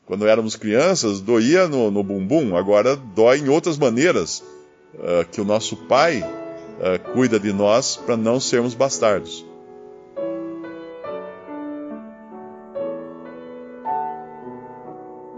Quando 0.04 0.26
éramos 0.26 0.56
crianças, 0.56 1.20
doía 1.20 1.68
no, 1.68 1.90
no 1.90 2.02
bumbum, 2.02 2.56
agora 2.56 2.96
dói 2.96 3.38
em 3.38 3.48
outras 3.48 3.78
maneiras 3.78 4.42
uh, 4.94 5.24
que 5.30 5.40
o 5.40 5.44
nosso 5.44 5.76
Pai 5.76 6.22
uh, 6.22 7.12
cuida 7.12 7.38
de 7.38 7.52
nós 7.52 7.96
para 7.96 8.16
não 8.16 8.40
sermos 8.40 8.74
bastardos. 8.74 9.45